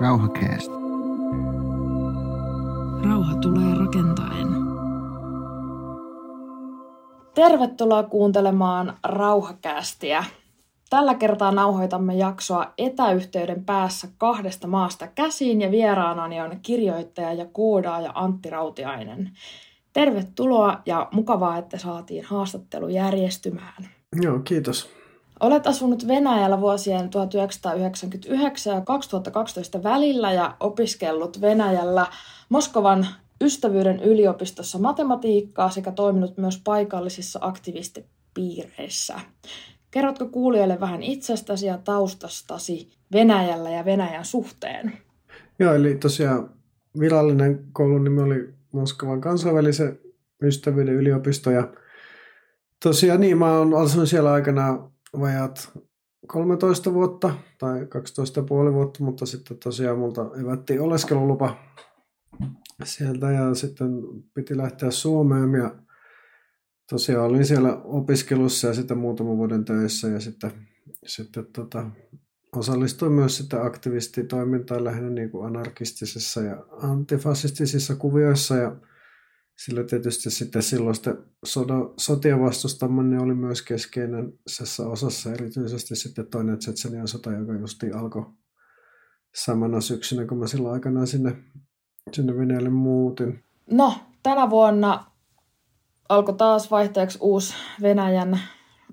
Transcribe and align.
Rauhakäästä. 0.00 0.74
Rauha 3.04 3.34
tulee 3.40 3.74
rakentaen. 3.74 4.48
Tervetuloa 7.34 8.02
kuuntelemaan 8.02 8.98
Rauhakästiä. 9.04 10.24
Tällä 10.90 11.14
kertaa 11.14 11.52
nauhoitamme 11.52 12.14
jaksoa 12.14 12.72
etäyhteyden 12.78 13.64
päässä 13.64 14.08
kahdesta 14.18 14.66
maasta 14.66 15.06
käsiin 15.06 15.60
ja 15.60 15.70
vieraanani 15.70 16.40
on 16.40 16.58
kirjoittaja 16.62 17.32
ja 17.32 17.46
koodaaja 17.52 18.12
Antti 18.14 18.50
Rautiainen. 18.50 19.30
Tervetuloa 19.92 20.82
ja 20.86 21.08
mukavaa, 21.12 21.58
että 21.58 21.78
saatiin 21.78 22.24
haastattelu 22.24 22.88
järjestymään. 22.88 23.88
Joo, 24.22 24.38
kiitos. 24.38 25.05
Olet 25.40 25.66
asunut 25.66 26.08
Venäjällä 26.08 26.60
vuosien 26.60 27.10
1999 27.10 28.74
ja 28.74 28.80
2012 28.80 29.82
välillä 29.82 30.32
ja 30.32 30.56
opiskellut 30.60 31.40
Venäjällä 31.40 32.06
Moskovan 32.48 33.06
ystävyyden 33.40 34.00
yliopistossa 34.00 34.78
matematiikkaa 34.78 35.70
sekä 35.70 35.92
toiminut 35.92 36.36
myös 36.36 36.60
paikallisissa 36.64 37.38
aktivistipiireissä. 37.42 39.14
Kerrotko 39.90 40.26
kuulijoille 40.26 40.80
vähän 40.80 41.02
itsestäsi 41.02 41.66
ja 41.66 41.78
taustastasi 41.78 42.90
Venäjällä 43.12 43.70
ja 43.70 43.84
Venäjän 43.84 44.24
suhteen? 44.24 44.92
Joo, 45.58 45.74
eli 45.74 45.94
tosiaan 45.94 46.50
virallinen 47.00 47.64
koulun 47.72 48.04
nimi 48.04 48.22
oli 48.22 48.54
Moskovan 48.72 49.20
kansainvälisen 49.20 49.98
ystävyyden 50.42 50.94
yliopisto 50.94 51.50
ja 51.50 51.72
tosiaan 52.82 53.20
niin, 53.20 53.38
mä 53.38 53.58
oon 53.58 53.74
asunut 53.74 54.08
siellä 54.08 54.32
aikana 54.32 54.90
vajat 55.20 55.72
13 56.26 56.94
vuotta 56.94 57.34
tai 57.58 57.80
12,5 57.80 58.72
vuotta, 58.72 59.04
mutta 59.04 59.26
sitten 59.26 59.58
tosiaan 59.58 59.98
multa 59.98 60.30
evättiin 60.40 60.80
oleskelulupa 60.80 61.56
sieltä 62.84 63.30
ja 63.30 63.54
sitten 63.54 63.90
piti 64.34 64.56
lähteä 64.56 64.90
Suomeen 64.90 65.52
ja 65.52 65.74
tosiaan 66.90 67.26
olin 67.26 67.46
siellä 67.46 67.80
opiskelussa 67.84 68.68
ja 68.68 68.74
sitten 68.74 68.98
muutaman 68.98 69.36
vuoden 69.36 69.64
töissä 69.64 70.08
ja 70.08 70.20
sitten, 70.20 70.50
sitten 71.06 71.46
tota, 71.46 71.90
osallistuin 72.56 73.12
myös 73.12 73.36
sitten 73.36 73.62
aktivistitoimintaan 73.62 74.84
lähinnä 74.84 75.10
niin 75.10 75.30
kuin 75.30 75.46
anarkistisissa 75.46 76.40
ja 76.40 76.66
antifasistisissa 76.82 77.96
kuvioissa 77.96 78.56
ja 78.56 78.76
sillä 79.56 79.84
tietysti 79.84 80.30
sitten 80.30 80.62
silloisten 80.62 81.18
soda, 81.44 81.74
sotien 81.96 82.40
vastustaminen 82.40 83.22
oli 83.22 83.34
myös 83.34 83.62
keskeisessä 83.62 84.88
osassa, 84.88 85.32
erityisesti 85.32 85.96
sitten 85.96 86.26
toinen 86.26 86.58
Tsetsenian 86.58 87.08
sota, 87.08 87.32
joka 87.32 87.52
justi 87.52 87.92
alkoi 87.92 88.26
samana 89.34 89.80
syksynä, 89.80 90.26
kun 90.26 90.38
mä 90.38 90.46
silloin 90.46 90.74
aikana 90.74 91.06
sinne, 91.06 91.36
sinne 92.12 92.36
Venäjälle 92.36 92.70
muutin. 92.70 93.44
No, 93.70 93.94
tänä 94.22 94.50
vuonna 94.50 95.04
alkoi 96.08 96.34
taas 96.34 96.70
vaihteeksi 96.70 97.18
uusi 97.20 97.54
Venäjän 97.82 98.40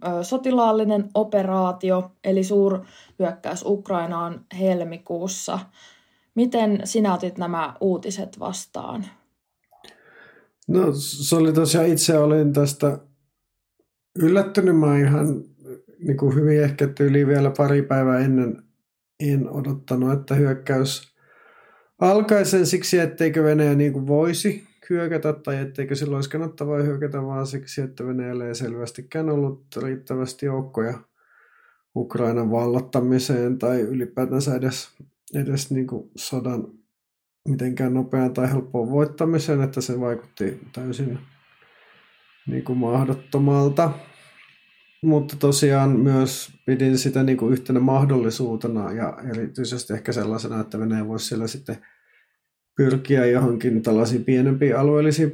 ö, 0.08 0.23
sotilaallinen 0.23 1.09
operaatio, 1.14 2.11
eli 2.23 2.44
suurhyökkäys 2.44 3.64
Ukrainaan 3.66 4.45
helmikuussa. 4.59 5.59
Miten 6.36 6.81
sinä 6.83 7.14
otit 7.14 7.38
nämä 7.38 7.73
uutiset 7.81 8.39
vastaan? 8.39 9.05
No 10.67 10.92
se 10.92 11.36
oli 11.36 11.53
tosiaan, 11.53 11.88
itse 11.88 12.17
olin 12.17 12.53
tästä 12.53 13.00
yllättynyt. 14.19 14.78
Mä 14.78 14.97
ihan 14.97 15.44
niin 16.00 16.17
kuin 16.17 16.36
hyvin 16.36 16.64
ehkä 16.64 16.88
tyyli 16.88 17.28
vielä 17.28 17.52
pari 17.58 17.81
päivää 17.81 18.20
ennen 18.20 18.64
en 19.20 19.50
odottanut, 19.50 20.14
että 20.14 20.36
hyökkäys 20.36 21.14
alkaisi 22.00 22.66
siksi, 22.66 23.00
etteikö 23.00 23.44
Venäjä 23.44 23.75
niin 23.75 23.94
kuin 23.94 24.08
voisi 24.08 24.64
hyökätä 24.89 25.33
tai 25.33 25.58
etteikö 25.58 25.95
silloin 25.95 26.15
olisi 26.15 26.30
kannattavaa 26.30 26.82
hyökätä, 26.82 27.23
vaan 27.23 27.48
siksi, 27.48 27.82
että 27.82 28.05
Venäjällä 28.08 28.48
ei 28.48 28.55
selvästikään 28.55 29.30
ollut 29.30 29.64
riittävästi 29.83 30.45
joukkoja 30.45 30.99
Ukrainan 31.95 32.52
vallottamiseen 32.52 33.60
tai 33.60 33.82
ylipäätänsä 33.82 34.55
edes, 34.55 34.89
edes 35.36 35.71
niin 35.71 35.87
kuin 35.87 36.11
sodan 36.16 36.67
mitenkään 37.49 37.93
nopeaan 37.93 38.33
tai 38.33 38.52
helppoon 38.52 38.92
voittamiseen, 38.92 39.61
että 39.61 39.81
se 39.81 39.99
vaikutti 39.99 40.59
täysin 40.73 41.20
niin 42.48 42.64
kuin 42.64 42.77
mahdottomalta. 42.77 43.92
Mutta 45.04 45.36
tosiaan 45.39 45.99
myös 45.99 46.52
pidin 46.65 46.98
sitä 46.98 47.23
niin 47.23 47.37
kuin 47.37 47.52
yhtenä 47.52 47.80
mahdollisuutena 47.80 48.92
ja 48.92 49.17
erityisesti 49.33 49.93
ehkä 49.93 50.11
sellaisena, 50.11 50.61
että 50.61 50.80
Venäjä 50.80 51.08
voisi 51.08 51.26
siellä 51.26 51.48
sitten 51.48 51.77
pyrkiä 52.77 53.26
johonkin 53.26 53.81
tällaisiin 53.81 54.23
pienempiin 54.23 54.77
alueellisiin 54.77 55.31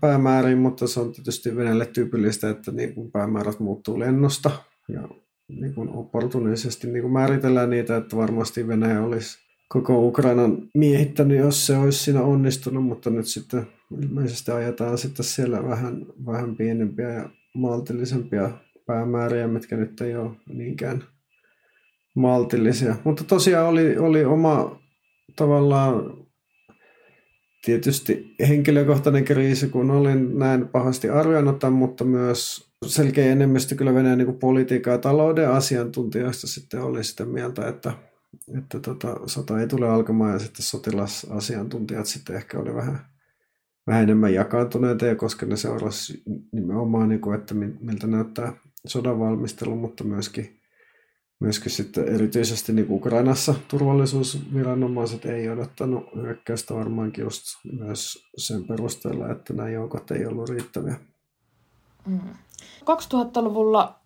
päämääriin, 0.00 0.58
mutta 0.58 0.86
se 0.86 1.00
on 1.00 1.12
tietysti 1.12 1.56
Venäjälle 1.56 1.86
tyypillistä, 1.86 2.50
että 2.50 2.72
niin 2.72 2.94
kuin 2.94 3.12
päämäärät 3.12 3.60
muuttuu 3.60 3.98
lennosta 3.98 4.50
ja 4.88 5.08
niin 5.48 5.74
kuin 5.74 5.88
opportunisesti 5.88 6.86
niin 6.86 7.02
kuin 7.02 7.12
määritellään 7.12 7.70
niitä, 7.70 7.96
että 7.96 8.16
varmasti 8.16 8.68
Venäjä 8.68 9.02
olisi 9.02 9.43
koko 9.68 10.06
Ukrainan 10.06 10.68
miehittänyt, 10.74 11.38
jos 11.38 11.66
se 11.66 11.76
olisi 11.76 11.98
siinä 11.98 12.22
onnistunut, 12.22 12.84
mutta 12.84 13.10
nyt 13.10 13.26
sitten 13.26 13.66
ilmeisesti 14.02 14.50
ajetaan 14.50 14.98
sitten 14.98 15.24
siellä 15.24 15.64
vähän, 15.64 16.06
vähän 16.26 16.56
pienempiä 16.56 17.08
ja 17.08 17.28
maltillisempia 17.54 18.50
päämääriä, 18.86 19.48
mitkä 19.48 19.76
nyt 19.76 20.00
ei 20.00 20.16
ole 20.16 20.30
niinkään 20.48 21.04
maltillisia. 22.14 22.96
Mutta 23.04 23.24
tosiaan 23.24 23.68
oli, 23.68 23.98
oli 23.98 24.24
oma 24.24 24.80
tavallaan 25.36 26.24
tietysti 27.64 28.34
henkilökohtainen 28.48 29.24
kriisi, 29.24 29.68
kun 29.68 29.90
olin 29.90 30.38
näin 30.38 30.68
pahasti 30.68 31.08
arvioinut, 31.08 31.56
mutta 31.70 32.04
myös 32.04 32.70
selkeä 32.86 33.32
enemmistö 33.32 33.74
kyllä 33.74 33.94
Venäjän 33.94 34.18
niin 34.18 34.38
politiikan 34.38 34.92
ja 34.92 34.98
talouden 34.98 35.50
asiantuntijoista 35.50 36.46
sitten 36.46 36.82
oli 36.82 37.04
sitä 37.04 37.24
mieltä, 37.24 37.68
että 37.68 37.92
että 38.58 38.80
tota, 38.80 39.20
sota 39.26 39.60
ei 39.60 39.66
tule 39.66 39.88
alkamaan 39.88 40.32
ja 40.32 40.38
sitten 40.38 40.62
sotilasasiantuntijat 40.62 42.06
sitten 42.06 42.36
ehkä 42.36 42.58
oli 42.58 42.74
vähän, 42.74 43.06
vähän 43.86 44.02
enemmän 44.02 44.34
jakaantuneita 44.34 45.06
ja 45.06 45.16
koska 45.16 45.46
ne 45.46 45.56
seurasi 45.56 46.22
nimenomaan, 46.52 47.08
niin 47.08 47.20
kuin, 47.20 47.40
että 47.40 47.54
miltä 47.80 48.06
näyttää 48.06 48.52
sodan 48.86 49.18
valmistelu, 49.18 49.76
mutta 49.76 50.04
myöskin, 50.04 50.60
myöskin 51.40 51.72
sitten 51.72 52.08
erityisesti 52.08 52.72
niin 52.72 52.86
kuin 52.86 52.96
Ukrainassa 52.96 53.54
turvallisuusviranomaiset 53.68 55.24
ei 55.24 55.48
odottanut 55.48 56.04
hyökkäystä 56.16 56.74
varmaankin 56.74 57.24
just 57.24 57.42
myös 57.72 58.28
sen 58.36 58.64
perusteella, 58.64 59.30
että 59.30 59.52
nämä 59.52 59.68
joukot 59.68 60.10
ei 60.10 60.26
ollut 60.26 60.48
riittäviä. 60.48 60.94
Mm. 62.06 62.20
2000-luvulla 62.84 64.03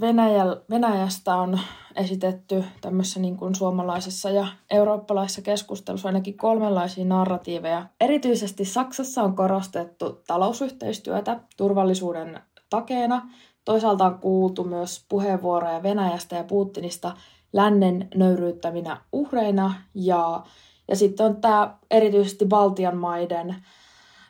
Venäjä, 0.00 0.44
Venäjästä 0.70 1.36
on 1.36 1.60
esitetty 1.96 2.64
tämmöisessä 2.80 3.20
niin 3.20 3.36
kuin 3.36 3.54
suomalaisessa 3.54 4.30
ja 4.30 4.46
eurooppalaisessa 4.70 5.42
keskustelussa 5.42 6.08
ainakin 6.08 6.36
kolmenlaisia 6.36 7.04
narratiiveja. 7.04 7.86
Erityisesti 8.00 8.64
Saksassa 8.64 9.22
on 9.22 9.36
korostettu 9.36 10.22
talousyhteistyötä 10.26 11.40
turvallisuuden 11.56 12.40
takeena. 12.70 13.28
Toisaalta 13.64 14.06
on 14.06 14.18
kuultu 14.18 14.64
myös 14.64 15.04
puheenvuoroja 15.08 15.82
Venäjästä 15.82 16.36
ja 16.36 16.44
Putinista 16.44 17.16
lännen 17.52 18.08
nöyryyttäminä 18.14 19.00
uhreina. 19.12 19.74
Ja, 19.94 20.42
ja 20.88 20.96
sitten 20.96 21.26
on 21.26 21.36
tämä 21.36 21.78
erityisesti 21.90 22.46
Baltian 22.46 22.96
maiden 22.96 23.56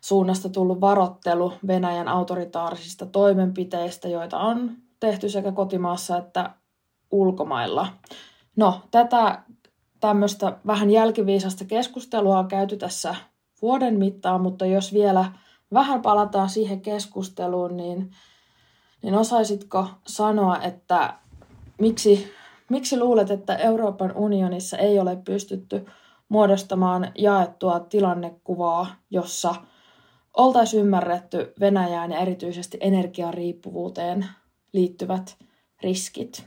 suunnasta 0.00 0.48
tullut 0.48 0.80
varottelu 0.80 1.53
Venäjän 1.66 2.08
autoritaarisista 2.08 3.06
toimenpiteistä, 3.06 4.08
joita 4.08 4.38
on 4.38 4.84
tehty 5.04 5.28
sekä 5.28 5.53
kotimaassa 5.53 6.16
että 6.16 6.50
ulkomailla. 7.10 7.89
No, 8.56 8.80
tätä 8.91 9.42
tämmöistä 10.01 10.56
vähän 10.66 10.91
jälkiviisasta 10.91 11.65
keskustelua 11.65 12.39
on 12.39 12.48
käyty 12.48 12.77
tässä 12.77 13.15
vuoden 13.62 13.98
mittaan, 13.98 14.41
mutta 14.41 14.66
jos 14.66 14.92
vielä 14.92 15.24
vähän 15.72 16.03
palataan 16.03 16.48
siihen 16.48 16.80
keskusteluun, 16.80 17.77
niin, 17.77 18.10
niin 19.03 19.15
osaisitko 19.15 19.86
sanoa, 20.06 20.59
että 20.59 21.15
miksi, 21.80 22.33
miksi 22.68 22.98
luulet, 22.98 23.30
että 23.30 23.56
Euroopan 23.56 24.12
unionissa 24.16 24.78
ei 24.78 24.98
ole 24.98 25.16
pystytty 25.16 25.86
muodostamaan 26.28 27.12
jaettua 27.18 27.80
tilannekuvaa, 27.80 28.86
jossa 29.10 29.54
oltaisiin 30.36 30.80
ymmärretty 30.80 31.53
Venäjään 31.60 32.12
ja 32.12 32.18
erityisesti 32.18 32.78
energiariippuvuuteen 32.80 34.27
liittyvät 34.74 35.36
riskit? 35.82 36.44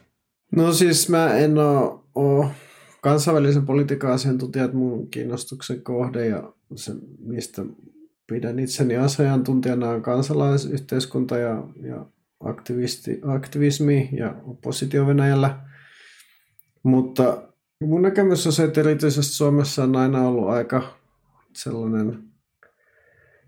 No 0.55 0.73
siis 0.73 1.09
mä 1.09 1.33
en 1.33 1.57
ole, 2.15 2.47
kansainvälisen 3.01 3.65
politiikan 3.65 4.11
asiantuntijat 4.11 4.73
mun 4.73 5.09
kiinnostuksen 5.09 5.81
kohde 5.81 6.25
ja 6.25 6.53
se, 6.75 6.91
mistä 7.19 7.65
pidän 8.27 8.59
itseni 8.59 8.97
asiantuntijana 8.97 9.89
on 9.89 10.01
kansalaisyhteiskunta 10.01 11.37
ja, 11.37 11.63
ja 11.81 12.05
aktivisti, 12.39 13.19
aktivismi 13.23 14.09
ja 14.11 14.35
oppositio 14.45 15.07
Venäjällä. 15.07 15.59
Mutta 16.83 17.47
Mun 17.81 18.01
näkemys 18.01 18.47
on 18.47 18.53
se, 18.53 18.63
että 18.63 18.81
erityisesti 18.81 19.33
Suomessa 19.33 19.83
on 19.83 19.95
aina 19.95 20.27
ollut 20.27 20.49
aika 20.49 20.99
sellainen 21.53 22.23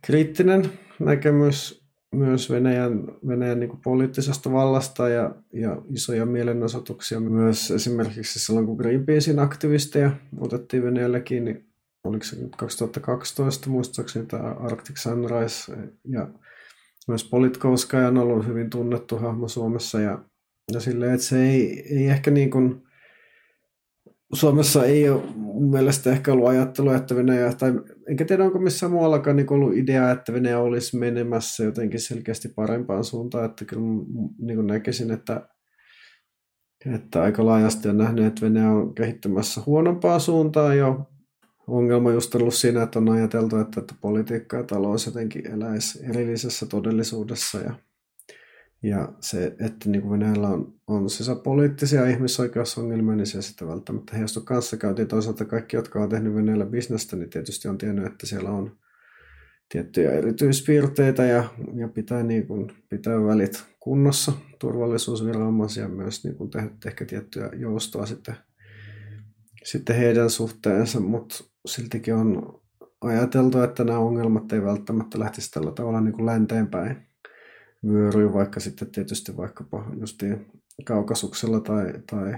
kriittinen 0.01 0.71
näkemys 0.99 1.78
myös 2.15 2.49
Venäjän, 2.49 3.07
Venäjän 3.27 3.59
niin 3.59 3.79
poliittisesta 3.83 4.51
vallasta 4.51 5.09
ja, 5.09 5.35
ja 5.53 5.81
isoja 5.93 6.25
mielenosoituksia 6.25 7.19
myös 7.19 7.71
esimerkiksi 7.71 8.39
silloin, 8.39 8.65
kun 8.65 8.77
Greenpeacein 8.77 9.39
aktivisteja 9.39 10.11
otettiin 10.39 10.83
Venäjällä 10.83 11.19
kiinni, 11.19 11.65
oliko 12.03 12.23
se 12.23 12.41
nyt 12.41 12.55
2012 12.55 13.69
muistaakseni 13.69 14.25
tämä 14.25 14.51
Arctic 14.51 14.97
Sunrise 14.97 15.77
ja 16.07 16.27
myös 17.07 17.23
Politkovskaja 17.23 18.07
on 18.07 18.17
ollut 18.17 18.47
hyvin 18.47 18.69
tunnettu 18.69 19.17
hahmo 19.17 19.47
Suomessa 19.47 19.99
ja, 19.99 20.19
ja 20.73 20.79
silleen, 20.79 21.13
että 21.13 21.25
se 21.25 21.49
ei, 21.49 21.87
ei 21.97 22.07
ehkä 22.07 22.31
niin 22.31 22.51
kuin, 22.51 22.88
Suomessa 24.33 24.85
ei 24.85 25.09
ole 25.09 25.23
mun 25.35 25.69
mielestä 25.69 26.11
ehkä 26.11 26.33
ollut 26.33 26.47
ajattelua, 26.47 26.95
että 26.95 27.15
Venäjä, 27.15 27.53
tai 27.53 27.73
enkä 28.07 28.25
tiedä 28.25 28.43
onko 28.43 28.59
missään 28.59 28.91
muuallakaan 28.91 29.35
niin 29.35 29.53
ollut 29.53 29.77
idea, 29.77 30.11
että 30.11 30.33
Venäjä 30.33 30.59
olisi 30.59 30.97
menemässä 30.97 31.63
jotenkin 31.63 31.99
selkeästi 31.99 32.49
parempaan 32.55 33.03
suuntaan, 33.03 33.45
että 33.45 33.65
kyllä 33.65 33.83
niin 34.39 34.67
näkisin, 34.67 35.11
että, 35.11 35.49
että 36.95 37.21
aika 37.21 37.45
laajasti 37.45 37.89
on 37.89 37.97
nähnyt, 37.97 38.25
että 38.25 38.41
Venäjä 38.41 38.71
on 38.71 38.95
kehittämässä 38.95 39.61
huonompaa 39.65 40.19
suuntaan 40.19 40.77
jo. 40.77 41.09
Ongelma 41.67 42.11
just 42.11 42.35
ollut 42.35 42.53
siinä, 42.53 42.83
että 42.83 42.99
on 42.99 43.09
ajateltu, 43.09 43.57
että, 43.57 43.79
että 43.79 43.95
politiikka 44.01 44.57
ja 44.57 44.63
talous 44.63 45.05
jotenkin 45.05 45.51
eläisi 45.51 46.05
erillisessä 46.05 46.65
todellisuudessa 46.65 47.59
ja 47.59 47.73
ja 48.83 49.13
se, 49.19 49.55
että 49.59 49.89
niin 49.89 50.01
kuin 50.01 50.19
Venäjällä 50.19 50.47
on, 50.47 50.73
on 50.87 51.09
sisäpoliittisia 51.09 52.05
ihmisoikeusongelmia, 52.05 53.15
niin 53.15 53.27
se 53.27 53.41
sitten 53.41 53.67
välttämättä 53.67 54.13
heijastu 54.13 54.41
kanssa 54.41 54.77
käytiin. 54.77 55.07
Toisaalta 55.07 55.45
kaikki, 55.45 55.75
jotka 55.75 55.99
on 55.99 56.09
tehnyt 56.09 56.35
Venäjällä 56.35 56.65
bisnestä, 56.65 57.15
niin 57.15 57.29
tietysti 57.29 57.67
on 57.67 57.77
tiennyt, 57.77 58.05
että 58.05 58.25
siellä 58.25 58.51
on 58.51 58.77
tiettyjä 59.69 60.11
erityispiirteitä 60.11 61.25
ja, 61.25 61.43
ja 61.75 61.87
pitää, 61.87 62.23
niin 62.23 62.47
kuin, 62.47 62.71
pitää 62.89 63.23
välit 63.23 63.63
kunnossa. 63.79 64.31
Turvallisuusviranomaisia 64.59 65.87
myös 65.87 66.23
niin 66.23 66.35
kuin 66.35 66.49
tehdä 66.49 66.69
ehkä 66.85 67.05
tiettyä 67.05 67.49
joustoa 67.55 68.05
sitten, 68.05 68.35
sitten 69.63 69.95
heidän 69.95 70.29
suhteensa, 70.29 70.99
mutta 70.99 71.43
siltikin 71.65 72.15
on 72.15 72.61
ajateltu, 73.01 73.61
että 73.61 73.83
nämä 73.83 73.99
ongelmat 73.99 74.53
ei 74.53 74.63
välttämättä 74.63 75.19
lähtisi 75.19 75.51
tällä 75.51 75.71
tavalla 75.71 76.01
niin 76.01 76.13
kuin 76.13 76.25
länteenpäin 76.25 77.08
vyöryy 77.87 78.33
vaikka 78.33 78.59
sitten 78.59 78.91
tietysti 78.91 79.37
vaikkapa 79.37 79.91
justiin 79.99 80.45
kaukasuksella 80.85 81.59
tai, 81.59 81.93
tai 82.09 82.33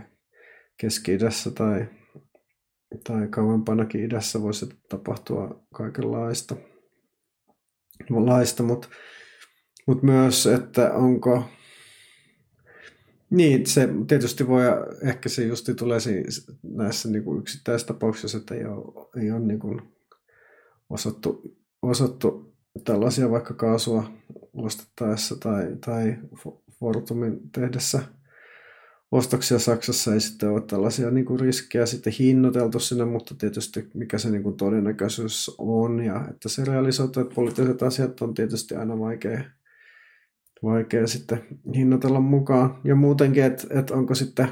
Keski-idässä 0.77 1.51
tai, 1.51 1.85
tai 3.03 3.27
kauempanakin 3.27 4.03
idässä 4.03 4.41
voisi 4.41 4.69
tapahtua 4.89 5.63
kaikenlaista. 5.73 6.55
Laista, 8.09 8.63
mutta 8.63 8.87
mut 9.87 10.03
myös, 10.03 10.47
että 10.47 10.93
onko 10.93 11.43
niin, 13.29 13.65
se 13.65 13.89
tietysti 14.07 14.47
voi, 14.47 14.63
ehkä 15.03 15.29
se 15.29 15.43
justi 15.43 15.75
tulee 15.75 15.99
näissä 16.63 17.09
niin 17.09 17.23
kuin 17.23 17.39
yksittäistapauksissa, 17.39 18.37
että 18.37 18.55
ei 18.55 18.65
ole, 18.65 19.09
ei 19.23 19.31
ole 19.31 19.39
niin 19.39 19.59
kuin 19.59 19.81
osattu, 20.89 21.57
osattu 21.81 22.55
tällaisia 22.85 23.31
vaikka 23.31 23.53
kaasua 23.53 24.11
ostettaessa 24.53 25.35
tai, 25.35 25.75
tai 25.85 26.17
Fortumin 26.79 27.39
tehdessä 27.51 27.99
ostoksia 29.11 29.59
Saksassa 29.59 30.13
ei 30.13 30.21
sitten 30.21 30.49
ole 30.49 30.61
tällaisia 30.61 31.11
niin 31.11 31.25
kuin 31.25 31.39
riskejä 31.39 31.85
sitten 31.85 32.13
hinnoiteltu 32.19 32.79
sinne, 32.79 33.05
mutta 33.05 33.35
tietysti 33.35 33.89
mikä 33.93 34.17
se 34.17 34.29
niin 34.29 34.43
kuin 34.43 34.57
todennäköisyys 34.57 35.55
on 35.57 36.03
ja 36.03 36.27
että 36.29 36.49
se 36.49 36.65
realisoituu, 36.65 37.21
että 37.21 37.35
poliittiset 37.35 37.83
asiat 37.83 38.21
on 38.21 38.33
tietysti 38.33 38.75
aina 38.75 38.99
vaikea, 38.99 39.43
vaikea 40.63 41.07
sitten 41.07 41.43
hinnoitella 41.75 42.19
mukaan. 42.19 42.81
Ja 42.83 42.95
muutenkin, 42.95 43.43
että, 43.43 43.67
että 43.79 43.93
onko 43.93 44.15
sitten 44.15 44.47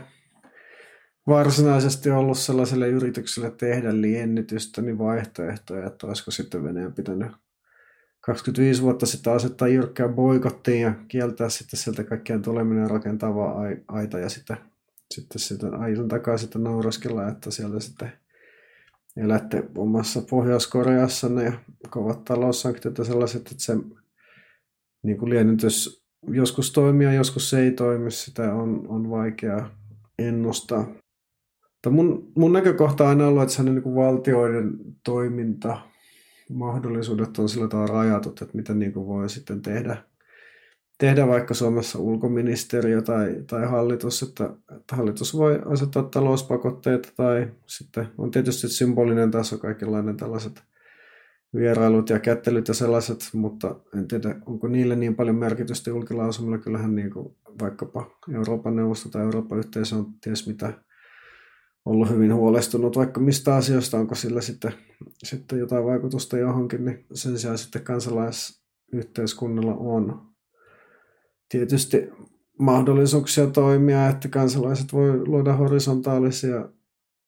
varsinaisesti 1.28 2.10
ollut 2.10 2.38
sellaiselle 2.38 2.88
yritykselle 2.88 3.52
tehdä 3.52 4.02
liennitystä, 4.02 4.82
niin 4.82 4.98
vaihtoehtoja, 4.98 5.88
että 5.88 6.08
olisiko 6.08 6.32
sitten 6.32 6.64
Venäjän 6.64 6.94
pitänyt 6.94 7.32
25 8.30 8.82
vuotta 8.82 9.06
sitten 9.06 9.34
asettaa 9.34 9.68
jyrkkää 9.68 10.08
boikottiin 10.08 10.82
ja 10.82 10.94
kieltää 11.08 11.50
sitten 11.50 11.80
sieltä 11.80 12.04
kaikkien 12.04 12.42
tuleminen 12.42 12.90
rakentavaa 12.90 13.56
aita 13.88 14.20
ja 14.20 14.30
sitten, 14.30 14.58
sitten 15.14 15.40
sitä 15.40 15.68
aitan 15.78 16.08
takaa 16.08 16.38
sitten 16.38 16.64
nauraskella, 16.64 17.28
että 17.28 17.52
sieltä 17.52 17.80
sitten 17.80 18.12
elätte 19.18 19.64
omassa 19.78 20.22
Pohjois-Koreassanne 20.30 21.44
ja 21.44 21.54
kovat 21.90 22.24
taloussanktiot 22.24 22.98
ja 22.98 23.04
sellaiset, 23.04 23.42
että 23.42 23.64
se 23.64 23.74
niin 25.04 25.18
kuin 25.18 25.58
joskus 26.28 26.72
toimii 26.72 27.08
ja 27.08 27.14
joskus 27.14 27.50
se 27.50 27.60
ei 27.60 27.72
toimi, 27.72 28.12
sitä 28.12 28.54
on, 28.54 28.88
on 28.88 29.10
vaikea 29.10 29.70
ennustaa. 30.20 30.86
Mutta 31.74 31.90
mun, 31.90 32.32
mun 32.36 32.54
näkökohta 32.54 33.04
on 33.04 33.10
aina 33.10 33.28
ollut, 33.28 33.44
että 33.44 33.56
se 33.56 33.64
niin 33.64 33.84
kuin 33.84 33.96
valtioiden 33.96 34.72
toiminta 35.04 35.90
mahdollisuudet 36.50 37.38
on 37.38 37.50
sillä 37.50 37.68
tavalla 37.68 37.94
rajatut, 37.94 38.42
että 38.42 38.58
mitä 38.58 38.74
niin 38.74 38.94
kuin 38.94 39.08
voi 39.08 39.30
sitten 39.30 39.62
tehdä, 39.62 39.98
tehdä 40.98 41.28
vaikka 41.28 41.54
Suomessa 41.54 42.00
ulkoministeriö 42.00 43.02
tai, 43.02 43.36
tai 43.48 43.66
hallitus, 43.66 44.24
että, 44.24 44.50
että 44.78 44.96
hallitus 44.96 45.38
voi 45.38 45.62
asettaa 45.66 46.04
talouspakotteita 46.04 47.10
tai 47.16 47.48
sitten 47.66 48.08
on 48.18 48.32
tietysti 48.32 48.68
symbolinen 48.68 49.32
taso 49.32 49.58
kaikenlainen 49.58 50.18
tällaiset 50.18 50.64
vierailut 51.56 52.10
ja 52.10 52.20
kättelyt 52.20 52.68
ja 52.68 52.74
sellaiset, 52.74 53.30
mutta 53.34 53.76
en 53.98 54.08
tiedä, 54.08 54.36
onko 54.46 54.68
niille 54.68 54.96
niin 54.96 55.16
paljon 55.16 55.36
merkitystä 55.36 55.90
julkilausumilla. 55.90 56.58
Kyllähän 56.58 56.96
niin 56.96 57.12
kuin 57.12 57.36
vaikkapa 57.62 58.18
Euroopan 58.34 58.76
neuvosto 58.76 59.10
tai 59.10 59.22
Euroopan 59.22 59.58
yhteisö 59.60 59.96
on 59.96 60.14
ties 60.22 60.48
mitä 60.48 60.74
ollut 61.90 62.10
hyvin 62.10 62.34
huolestunut 62.34 62.96
vaikka 62.96 63.20
mistä 63.20 63.56
asioista, 63.56 63.98
onko 63.98 64.16
sillä 64.16 64.42
sitten, 64.42 64.74
sitten 65.24 65.60
jotain 65.60 65.86
vaikutusta 65.86 66.38
johonkin, 66.38 66.86
niin 66.86 67.06
sen 67.14 67.40
sijaan 67.40 67.58
sitten 67.58 67.84
kansalaisyhteiskunnalla 67.84 69.76
on 69.76 70.30
tietysti 71.50 72.10
mahdollisuuksia 72.60 73.48
toimia, 73.48 74.10
että 74.10 74.28
kansalaiset 74.28 74.94
voi 74.94 75.28
luoda 75.28 75.56
horisontaalisia 75.56 76.70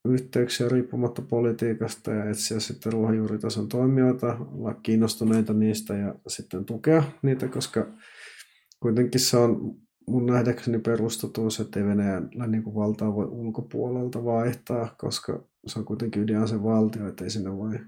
yhteyksiä 0.06 0.70
riippumatta 0.70 1.22
politiikasta 1.22 2.12
ja 2.12 2.30
etsiä 2.30 2.60
sitten 2.60 2.94
ruohonjuuritason 2.94 3.68
toimijoita, 3.70 4.38
olla 4.52 4.74
kiinnostuneita 4.74 5.54
niistä 5.54 5.98
ja 5.98 6.16
sitten 6.28 6.66
tukea 6.66 7.04
niitä, 7.22 7.48
koska 7.48 7.88
kuitenkin 8.80 9.22
se 9.22 9.38
on 9.38 9.76
mun 10.12 10.26
nähdäkseni 10.26 10.80
perustotuus, 10.80 11.60
että 11.60 11.80
ei 11.80 11.86
Venäjällä 11.86 12.48
niin 12.48 12.64
kuin 12.64 12.76
valtaa 12.76 13.16
voi 13.16 13.26
ulkopuolelta 13.26 14.24
vaihtaa, 14.24 14.96
koska 14.98 15.44
se 15.68 15.80
on 15.80 15.86
kuitenkin 15.86 16.24
ydinase 16.24 16.64
valtio, 16.64 17.08
että 17.08 17.24
ei 17.24 17.30
sinne 17.30 17.58
voi, 17.58 17.80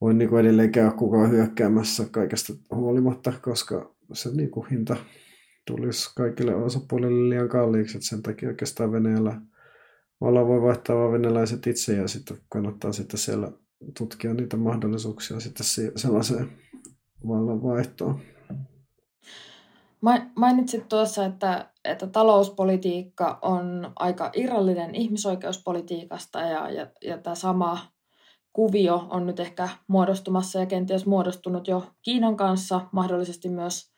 voi 0.00 0.14
niin 0.14 0.28
kuin 0.28 0.40
edelleen 0.40 0.72
käydä 0.72 0.90
kukaan 0.90 1.30
hyökkäämässä 1.30 2.06
kaikesta 2.10 2.52
huolimatta, 2.74 3.32
koska 3.42 3.94
se 4.12 4.30
niin 4.34 4.50
kuin 4.50 4.66
hinta 4.70 4.96
tulisi 5.66 6.14
kaikille 6.16 6.54
osapuolille 6.54 7.28
liian 7.28 7.48
kalliiksi, 7.48 7.96
että 7.96 8.08
sen 8.08 8.22
takia 8.22 8.48
oikeastaan 8.48 8.92
Venäjällä 8.92 9.40
vallan 10.20 10.46
voi 10.46 10.62
vaihtaa 10.62 10.96
vain 10.96 11.12
venäläiset 11.12 11.66
itse 11.66 11.96
ja 11.96 12.08
sitten 12.08 12.36
kannattaa 12.48 12.92
sitten 12.92 13.18
siellä 13.18 13.52
tutkia 13.98 14.34
niitä 14.34 14.56
mahdollisuuksia 14.56 15.40
sitten 15.40 15.66
sellaiseen 15.96 16.48
vallan 17.28 17.62
vaihtoon. 17.62 18.20
Mainitsit 20.34 20.88
tuossa, 20.88 21.24
että, 21.24 21.70
että 21.84 22.06
talouspolitiikka 22.06 23.38
on 23.42 23.92
aika 23.96 24.30
irrallinen 24.34 24.94
ihmisoikeuspolitiikasta 24.94 26.40
ja, 26.40 26.70
ja, 26.70 26.86
ja 27.02 27.18
tämä 27.18 27.34
sama 27.34 27.78
kuvio 28.52 29.06
on 29.10 29.26
nyt 29.26 29.40
ehkä 29.40 29.68
muodostumassa 29.86 30.58
ja 30.58 30.66
kenties 30.66 31.06
muodostunut 31.06 31.68
jo 31.68 31.86
Kiinan 32.02 32.36
kanssa, 32.36 32.80
mahdollisesti 32.92 33.48
myös 33.48 33.92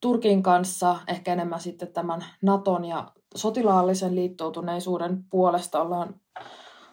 Turkin 0.00 0.42
kanssa, 0.42 0.96
ehkä 1.08 1.32
enemmän 1.32 1.60
sitten 1.60 1.92
tämän 1.92 2.24
Naton 2.42 2.84
ja 2.84 3.12
sotilaallisen 3.34 4.14
liittoutuneisuuden 4.14 5.24
puolesta 5.30 5.80
ollaan, 5.80 6.20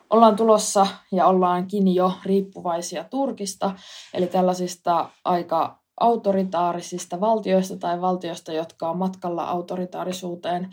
ollaan 0.09 0.35
tulossa 0.35 0.87
ja 1.11 1.27
ollaankin 1.27 1.95
jo 1.95 2.11
riippuvaisia 2.25 3.03
Turkista, 3.03 3.71
eli 4.13 4.27
tällaisista 4.27 5.09
aika 5.25 5.84
autoritaarisista 5.99 7.19
valtioista 7.19 7.77
tai 7.77 8.01
valtioista, 8.01 8.53
jotka 8.53 8.89
on 8.89 8.97
matkalla 8.97 9.43
autoritaarisuuteen. 9.43 10.69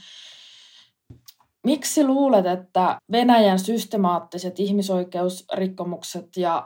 Miksi 1.65 2.07
luulet, 2.07 2.47
että 2.47 2.99
Venäjän 3.13 3.59
systemaattiset 3.59 4.61
ihmisoikeusrikkomukset 4.61 6.37
ja 6.37 6.65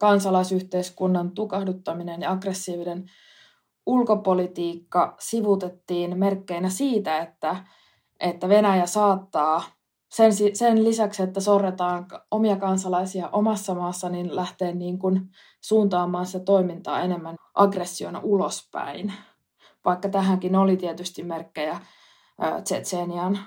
kansalaisyhteiskunnan 0.00 1.30
tukahduttaminen 1.30 2.20
ja 2.20 2.30
aggressiivinen 2.30 3.10
ulkopolitiikka 3.86 5.16
sivutettiin 5.20 6.18
merkkeinä 6.18 6.68
siitä, 6.68 7.18
että, 7.18 7.64
että 8.20 8.48
Venäjä 8.48 8.86
saattaa 8.86 9.62
sen, 10.10 10.32
sen 10.56 10.84
lisäksi, 10.84 11.22
että 11.22 11.40
sorretaan 11.40 12.06
omia 12.30 12.56
kansalaisia 12.56 13.28
omassa 13.28 13.74
maassa, 13.74 14.08
niin 14.08 14.36
lähtee 14.36 14.74
niin 14.74 14.98
kuin 14.98 15.30
suuntaamaan 15.60 16.26
se 16.26 16.40
toimintaa 16.40 17.00
enemmän 17.00 17.36
aggressiona 17.54 18.20
ulospäin. 18.22 19.12
Vaikka 19.84 20.08
tähänkin 20.08 20.56
oli 20.56 20.76
tietysti 20.76 21.22
merkkejä 21.22 21.80
Tsetseenian 22.64 23.38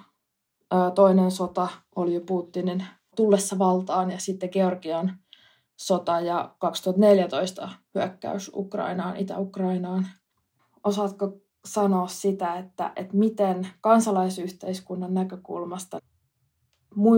toinen 0.96 1.32
sota 1.32 1.68
oli 1.96 2.14
jo 2.14 2.22
Putinin 2.22 2.86
tullessa 3.16 3.60
valtaan 3.60 4.12
ja 4.12 4.20
sitten 4.20 4.50
Georgian 4.52 5.20
sota 5.78 6.20
ja 6.20 6.56
2014 6.60 7.70
hyökkäys 7.96 8.52
Ukrainaan, 8.56 9.18
Itä-Ukrainaan. 9.18 10.08
Osaatko 10.84 11.38
sanoa 11.66 12.08
sitä, 12.08 12.58
että, 12.58 12.92
että 12.96 13.18
miten 13.18 13.68
kansalaisyhteiskunnan 13.82 15.14
näkökulmasta 15.14 16.00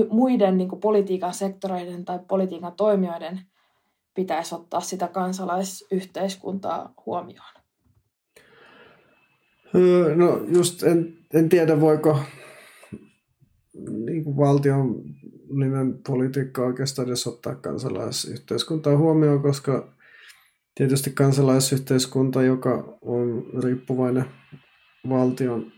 muiden 0.09 0.57
niin 0.57 0.69
politiikan 0.81 1.33
sektoreiden 1.33 2.05
tai 2.05 2.19
politiikan 2.27 2.73
toimijoiden 2.73 3.39
pitäisi 4.15 4.55
ottaa 4.55 4.81
sitä 4.81 5.07
kansalaisyhteiskuntaa 5.07 6.93
huomioon? 7.05 7.53
No 10.15 10.45
just 10.47 10.83
en, 10.83 11.17
en 11.33 11.49
tiedä, 11.49 11.81
voiko 11.81 12.19
niin 14.05 14.23
kuin 14.23 14.37
valtionlinen 14.37 15.99
politiikka 16.07 16.61
oikeastaan 16.61 17.07
edes 17.07 17.27
ottaa 17.27 17.55
kansalaisyhteiskuntaa 17.55 18.97
huomioon, 18.97 19.41
koska 19.41 19.93
tietysti 20.75 21.11
kansalaisyhteiskunta, 21.11 22.43
joka 22.43 22.97
on 23.01 23.43
riippuvainen 23.63 24.25
valtion 25.09 25.71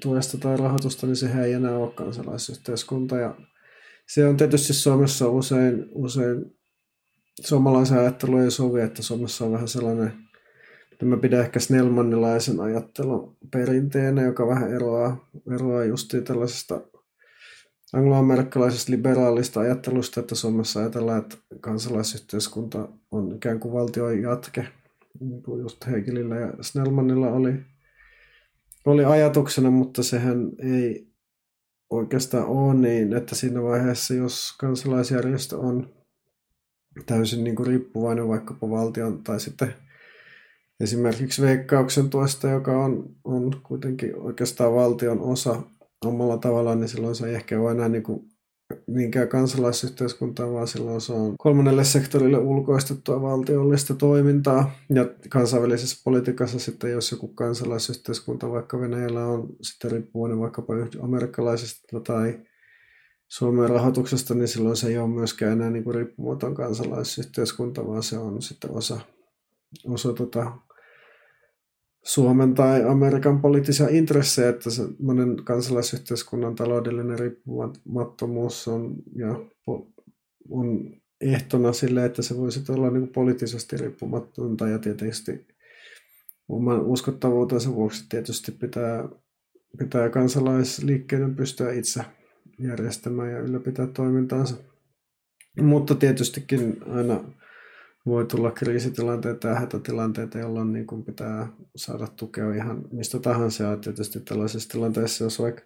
tuesta 0.00 0.38
tai 0.38 0.56
rahoitusta, 0.56 1.06
niin 1.06 1.16
sehän 1.16 1.44
ei 1.44 1.52
enää 1.52 1.76
ole 1.76 1.92
kansalaisyhteiskunta. 1.92 3.16
Ja 3.16 3.34
se 4.06 4.26
on 4.26 4.36
tietysti 4.36 4.72
Suomessa 4.72 5.28
usein, 5.28 5.86
usein 5.92 6.44
suomalaisen 7.40 7.98
ajattelu 7.98 8.38
ei 8.38 8.50
sovi, 8.50 8.80
että 8.80 9.02
Suomessa 9.02 9.44
on 9.44 9.52
vähän 9.52 9.68
sellainen, 9.68 10.12
että 10.92 11.04
mä 11.04 11.16
pidän 11.16 11.40
ehkä 11.40 11.60
Snellmanilaisen 11.60 12.60
ajattelun 12.60 13.36
perinteenä, 13.50 14.22
joka 14.22 14.46
vähän 14.46 14.72
eroaa, 14.72 15.30
eroaa 15.54 15.84
justiin 15.84 16.24
tällaisesta 16.24 16.80
angloamerikkalaisesta 17.92 18.92
liberaalista 18.92 19.60
ajattelusta, 19.60 20.20
että 20.20 20.34
Suomessa 20.34 20.80
ajatellaan, 20.80 21.18
että 21.18 21.36
kansalaisyhteiskunta 21.60 22.88
on 23.10 23.36
ikään 23.36 23.60
kuin 23.60 23.74
valtion 23.74 24.22
jatke, 24.22 24.68
niin 25.20 25.42
kuin 25.42 25.60
just 25.60 25.86
Hegelillä 25.86 26.36
ja 26.36 26.52
Snellmanilla 26.60 27.30
oli, 27.30 27.52
oli 28.86 29.04
ajatuksena, 29.04 29.70
mutta 29.70 30.02
sehän 30.02 30.50
ei 30.58 31.12
oikeastaan 31.90 32.46
ole 32.46 32.74
niin, 32.74 33.12
että 33.12 33.34
siinä 33.34 33.62
vaiheessa, 33.62 34.14
jos 34.14 34.56
kansalaisjärjestö 34.58 35.58
on 35.58 35.94
täysin 37.06 37.44
niin 37.44 37.56
kuin 37.56 37.66
riippuvainen 37.66 38.28
vaikkapa 38.28 38.70
valtion 38.70 39.24
tai 39.24 39.40
sitten 39.40 39.74
esimerkiksi 40.80 41.42
veikkauksen 41.42 42.10
tuosta, 42.10 42.48
joka 42.48 42.84
on, 42.84 43.16
on 43.24 43.60
kuitenkin 43.62 44.16
oikeastaan 44.16 44.74
valtion 44.74 45.20
osa 45.20 45.62
omalla 46.04 46.38
tavallaan, 46.38 46.80
niin 46.80 46.88
silloin 46.88 47.14
se 47.14 47.26
ei 47.26 47.34
ehkä 47.34 47.60
ole 47.60 47.70
enää 47.70 47.88
niin 47.88 48.02
kuin 48.02 48.31
niinkään 48.86 49.28
kansalaisyhteiskuntaa, 49.28 50.52
vaan 50.52 50.68
silloin 50.68 51.00
se 51.00 51.12
on 51.12 51.34
kolmannelle 51.38 51.84
sektorille 51.84 52.38
ulkoistettua 52.38 53.22
valtiollista 53.22 53.94
toimintaa. 53.94 54.70
Ja 54.94 55.08
kansainvälisessä 55.28 56.00
politiikassa 56.04 56.58
sitten, 56.58 56.90
jos 56.90 57.10
joku 57.10 57.28
kansalaisyhteiskunta 57.28 58.50
vaikka 58.50 58.80
Venäjällä 58.80 59.26
on 59.26 59.48
sitten 59.62 59.90
riippuvainen 59.90 60.40
vaikkapa 60.40 60.74
amerikkalaisesta 61.02 62.00
tai 62.00 62.38
Suomen 63.28 63.70
rahoituksesta, 63.70 64.34
niin 64.34 64.48
silloin 64.48 64.76
se 64.76 64.88
ei 64.88 64.98
ole 64.98 65.08
myöskään 65.08 65.52
enää 65.52 65.70
niin 65.70 65.84
kuin 65.84 65.94
riippumaton 65.94 66.54
kansalaisyhteiskunta, 66.54 67.86
vaan 67.86 68.02
se 68.02 68.18
on 68.18 68.42
sitten 68.42 68.70
osa, 68.70 69.00
osa 69.86 70.12
tota 70.12 70.52
Suomen 72.02 72.54
tai 72.54 72.84
Amerikan 72.84 73.40
poliittisia 73.40 73.88
intressejä, 73.90 74.48
että 74.48 74.70
se 74.70 74.82
monen 74.98 75.36
kansalaisyhteiskunnan 75.44 76.54
taloudellinen 76.54 77.18
riippumattomuus 77.18 78.68
on, 78.68 78.94
ja 79.16 79.40
on 80.50 80.90
ehtona 81.20 81.72
sille, 81.72 82.04
että 82.04 82.22
se 82.22 82.36
voisi 82.36 82.72
olla 82.72 82.90
niin 82.90 83.00
kuin 83.00 83.12
poliittisesti 83.12 83.76
riippumatonta 83.76 84.68
ja 84.68 84.78
tietysti 84.78 85.46
oman 86.48 86.86
uskottavuutensa 86.86 87.74
vuoksi 87.74 88.04
tietysti 88.08 88.52
pitää, 88.52 89.08
pitää 89.78 90.08
kansalaisliikkeiden 90.10 91.36
pystyä 91.36 91.72
itse 91.72 92.00
järjestämään 92.58 93.30
ja 93.30 93.38
ylläpitää 93.38 93.86
toimintaansa. 93.86 94.56
Mutta 95.60 95.94
tietystikin 95.94 96.76
aina 96.88 97.24
voi 98.06 98.24
tulla 98.26 98.50
kriisitilanteita 98.50 99.48
ja 99.48 99.54
hätätilanteita, 99.54 100.38
jolloin 100.38 100.72
niin 100.72 100.86
kuin 100.86 101.04
pitää 101.04 101.48
saada 101.76 102.06
tukea 102.06 102.54
ihan 102.54 102.84
mistä 102.92 103.18
tahansa. 103.18 103.64
Ja 103.64 103.76
tietysti 103.76 104.20
tällaisessa 104.20 104.68
tilanteessa, 104.68 105.24
jos 105.24 105.38
vaikka 105.38 105.62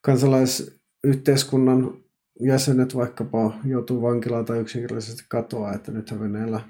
kansalaisyhteiskunnan 0.00 1.94
jäsenet 2.40 2.96
vaikkapa 2.96 3.60
joutuu 3.64 4.02
vankilaan 4.02 4.44
tai 4.44 4.58
yksinkertaisesti 4.58 5.24
katoaa, 5.28 5.74
että 5.74 5.92
nyt 5.92 6.20
Venäjällä 6.20 6.60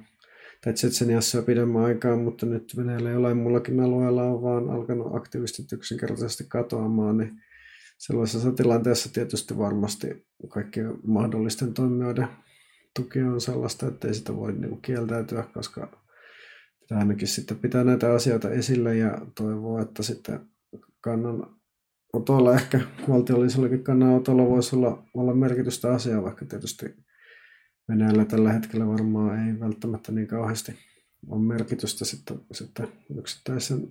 tai 0.64 0.72
Tsetseniassa 0.72 1.38
jo 1.38 1.42
pidemmän 1.42 1.84
aikaa, 1.84 2.16
mutta 2.16 2.46
nyt 2.46 2.76
Venäjällä 2.76 3.10
jollain 3.10 3.36
mullakin 3.36 3.80
alueella 3.80 4.22
on 4.22 4.42
vaan 4.42 4.70
alkanut 4.70 5.16
aktivistit 5.16 5.72
yksinkertaisesti 5.72 6.44
katoamaan, 6.48 7.16
niin 7.16 7.32
sellaisessa 7.98 8.52
tilanteessa 8.52 9.12
tietysti 9.12 9.58
varmasti 9.58 10.26
kaikkien 10.48 10.94
mahdollisten 11.06 11.74
toimijoiden 11.74 12.28
tuki 12.96 13.22
on 13.22 13.40
sellaista, 13.40 13.88
että 13.88 14.08
ei 14.08 14.14
sitä 14.14 14.36
voi 14.36 14.52
niin 14.52 14.82
kieltäytyä, 14.82 15.44
koska 15.54 16.02
pitää 16.80 16.98
ainakin 16.98 17.28
sitten 17.28 17.58
pitää 17.58 17.84
näitä 17.84 18.12
asioita 18.12 18.50
esille 18.50 18.96
ja 18.96 19.18
toivoa, 19.34 19.82
että 19.82 20.02
sitten 20.02 20.40
kannan 21.00 21.56
otolla 22.12 22.54
ehkä 22.54 22.80
valtiollisellakin 23.08 23.84
kannanotolla 23.84 24.46
voisi 24.46 24.76
olla, 24.76 25.02
olla 25.14 25.34
merkitystä 25.34 25.92
asiaa, 25.92 26.22
vaikka 26.22 26.44
tietysti 26.46 26.86
Venäjällä 27.88 28.24
tällä 28.24 28.52
hetkellä 28.52 28.86
varmaan 28.86 29.48
ei 29.48 29.60
välttämättä 29.60 30.12
niin 30.12 30.26
kauheasti 30.26 30.72
ole 31.28 31.42
merkitystä 31.42 32.04
sitten, 32.04 32.40
sitten 32.52 32.88
yksittäisen, 33.18 33.88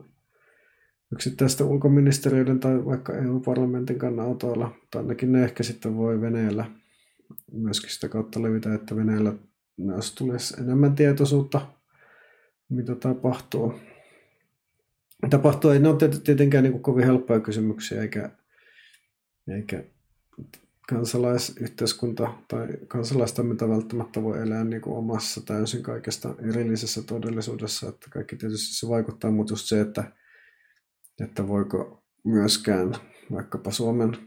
yksittäisten 1.13 1.67
ulkoministeriöiden 1.67 2.59
tai 2.59 2.85
vaikka 2.85 3.17
EU-parlamentin 3.17 3.99
kannanotoilla, 3.99 4.75
tai 4.91 5.01
ainakin 5.01 5.31
ne 5.31 5.43
ehkä 5.43 5.63
sitten 5.63 5.97
voi 5.97 6.21
Venäjällä 6.21 6.65
myöskin 7.51 7.89
sitä 7.89 8.09
kautta 8.09 8.41
levitä, 8.41 8.73
että 8.73 8.95
Venäjällä 8.95 9.33
myös 9.77 10.15
tulisi 10.15 10.61
enemmän 10.61 10.95
tietoisuutta, 10.95 11.67
mitä 12.69 12.95
tapahtuu. 12.95 13.73
Tapahtuu, 15.29 15.71
ei 15.71 15.79
ne 15.79 15.89
ole 15.89 15.97
tietenkään 16.23 16.63
niin 16.63 16.81
kovin 16.81 17.05
helppoja 17.05 17.39
kysymyksiä, 17.39 18.01
eikä, 18.01 18.29
eikä 19.47 19.83
kansalaisyhteiskunta 20.89 22.33
tai 22.47 22.67
kansalaistoiminta 22.87 23.69
välttämättä 23.69 24.23
voi 24.23 24.41
elää 24.41 24.63
niin 24.63 24.81
kuin 24.81 24.97
omassa 24.97 25.41
täysin 25.45 25.83
kaikesta 25.83 26.35
erillisessä 26.49 27.01
todellisuudessa, 27.01 27.89
että 27.89 28.07
kaikki 28.09 28.35
tietysti 28.35 28.75
se 28.75 28.87
vaikuttaa, 28.89 29.31
mutta 29.31 29.53
just 29.53 29.65
se, 29.65 29.81
että, 29.81 30.11
että 31.23 31.47
voiko 31.47 32.03
myöskään 32.23 32.95
vaikkapa 33.31 33.71
Suomen 33.71 34.17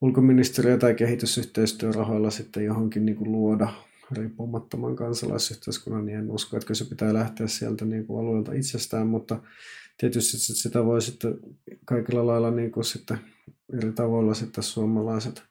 ulkoministeriö- 0.00 0.78
tai 0.78 0.94
kehitysyhteistyörahoilla 0.94 2.30
sitten 2.30 2.64
johonkin 2.64 3.06
niin 3.06 3.16
kuin 3.16 3.32
luoda 3.32 3.72
riippumattoman 4.12 4.96
kansalaisyhteiskunnan, 4.96 6.06
niin 6.06 6.18
en 6.18 6.30
usko, 6.30 6.56
että 6.56 6.74
se 6.74 6.84
pitää 6.84 7.14
lähteä 7.14 7.46
sieltä 7.46 7.84
niin 7.84 8.06
kuin 8.06 8.20
alueelta 8.20 8.52
itsestään, 8.52 9.06
mutta 9.06 9.42
tietysti 9.98 10.38
sitä 10.38 10.84
voi 10.84 11.02
sitten 11.02 11.34
kaikilla 11.84 12.26
lailla 12.26 12.50
niin 12.50 12.72
kuin 12.72 12.84
sitten 12.84 13.18
eri 13.72 13.92
tavoilla 13.92 14.34
sitten 14.34 14.64
suomalaiset 14.64 15.42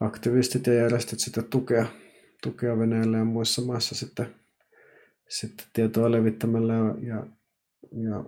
aktivistit 0.00 0.66
ja 0.66 0.74
järjestöt 0.74 1.20
sitten 1.20 1.44
tukea, 1.44 1.86
tukea 2.42 2.78
Venäjällä 2.78 3.18
ja 3.18 3.24
muissa 3.24 3.62
maissa 3.62 3.94
sitten, 3.94 4.34
sitten 5.28 5.66
tietoa 5.72 6.10
levittämällä 6.10 6.74
ja, 7.02 7.26
ja 7.92 8.24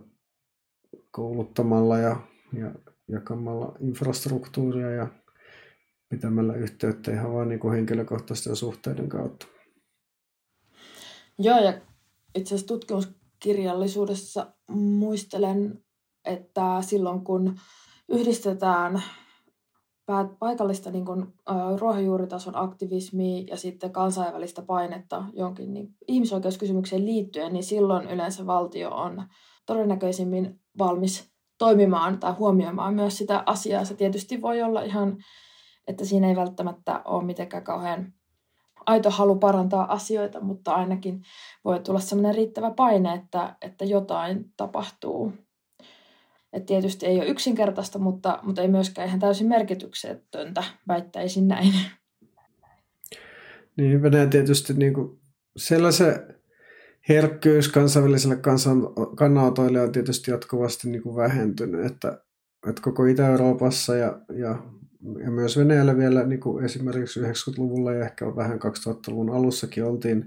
kouluttamalla 1.10 1.98
ja, 1.98 2.16
ja 2.52 2.70
jakamalla 3.08 3.76
infrastruktuuria 3.80 4.90
ja 4.90 5.08
pitämällä 6.08 6.54
yhteyttä 6.54 7.12
ihan 7.12 7.32
vain 7.32 7.48
niin 7.48 7.72
henkilökohtaisten 7.72 8.56
suhteiden 8.56 9.08
kautta. 9.08 9.46
Joo, 11.38 11.58
ja 11.58 11.80
itse 12.34 12.54
asiassa 12.54 12.66
tutkimuskirjallisuudessa 12.66 14.54
muistelen, 14.70 15.84
että 16.24 16.78
silloin 16.80 17.24
kun 17.24 17.58
yhdistetään 18.08 19.02
paikallista 20.38 20.90
niin 20.90 21.04
kuin, 21.04 21.26
ruohonjuuritason 21.78 22.56
aktivismia 22.56 23.44
ja 23.50 23.56
sitten 23.56 23.92
kansainvälistä 23.92 24.62
painetta 24.62 25.24
jonkin 25.32 25.74
niin, 25.74 25.88
ihmisoikeuskysymykseen 26.08 27.06
liittyen, 27.06 27.52
niin 27.52 27.64
silloin 27.64 28.10
yleensä 28.10 28.46
valtio 28.46 28.90
on 28.90 29.22
todennäköisimmin 29.66 30.60
valmis 30.78 31.35
toimimaan 31.58 32.18
tai 32.18 32.32
huomioimaan 32.32 32.94
myös 32.94 33.18
sitä 33.18 33.42
asiaa. 33.46 33.84
Se 33.84 33.94
tietysti 33.94 34.42
voi 34.42 34.62
olla 34.62 34.82
ihan 34.82 35.16
että 35.86 36.04
siinä 36.04 36.28
ei 36.28 36.36
välttämättä 36.36 37.02
ole 37.04 37.24
mitenkään 37.24 37.64
kauhean 37.64 38.12
aito 38.86 39.10
halu 39.10 39.36
parantaa 39.36 39.92
asioita, 39.92 40.40
mutta 40.40 40.74
ainakin 40.74 41.22
voi 41.64 41.80
tulla 41.80 42.00
sellainen 42.00 42.34
riittävä 42.34 42.70
paine, 42.70 43.14
että, 43.14 43.56
että 43.62 43.84
jotain 43.84 44.52
tapahtuu. 44.56 45.32
Et 46.52 46.66
tietysti 46.66 47.06
ei 47.06 47.16
ole 47.16 47.26
yksinkertaista, 47.26 47.98
mutta, 47.98 48.38
mutta 48.42 48.62
ei 48.62 48.68
myöskään 48.68 49.08
ihan 49.08 49.20
täysin 49.20 49.48
merkityksetöntä, 49.48 50.64
väittäisin 50.88 51.48
näin. 51.48 51.72
Niin, 53.76 54.02
Venäjä 54.02 54.26
tietysti 54.26 54.74
niin 54.74 54.94
kuin 54.94 55.20
sellaisen 55.56 56.35
herkkyys 57.08 57.68
kansainväliselle 57.68 58.36
kansan, 58.36 58.82
kannanotoille 59.16 59.80
on 59.80 59.92
tietysti 59.92 60.30
jatkuvasti 60.30 60.90
niin 60.90 61.02
kuin 61.02 61.16
vähentynyt, 61.16 61.86
että, 61.86 62.20
että 62.68 62.82
koko 62.82 63.04
Itä-Euroopassa 63.04 63.96
ja, 63.96 64.20
ja, 64.36 64.62
ja 65.24 65.30
myös 65.30 65.58
Venäjällä 65.58 65.96
vielä 65.96 66.26
niin 66.26 66.40
kuin 66.40 66.64
esimerkiksi 66.64 67.20
90-luvulla 67.20 67.92
ja 67.92 68.04
ehkä 68.04 68.36
vähän 68.36 68.58
2000-luvun 68.58 69.30
alussakin 69.30 69.84
oltiin 69.84 70.24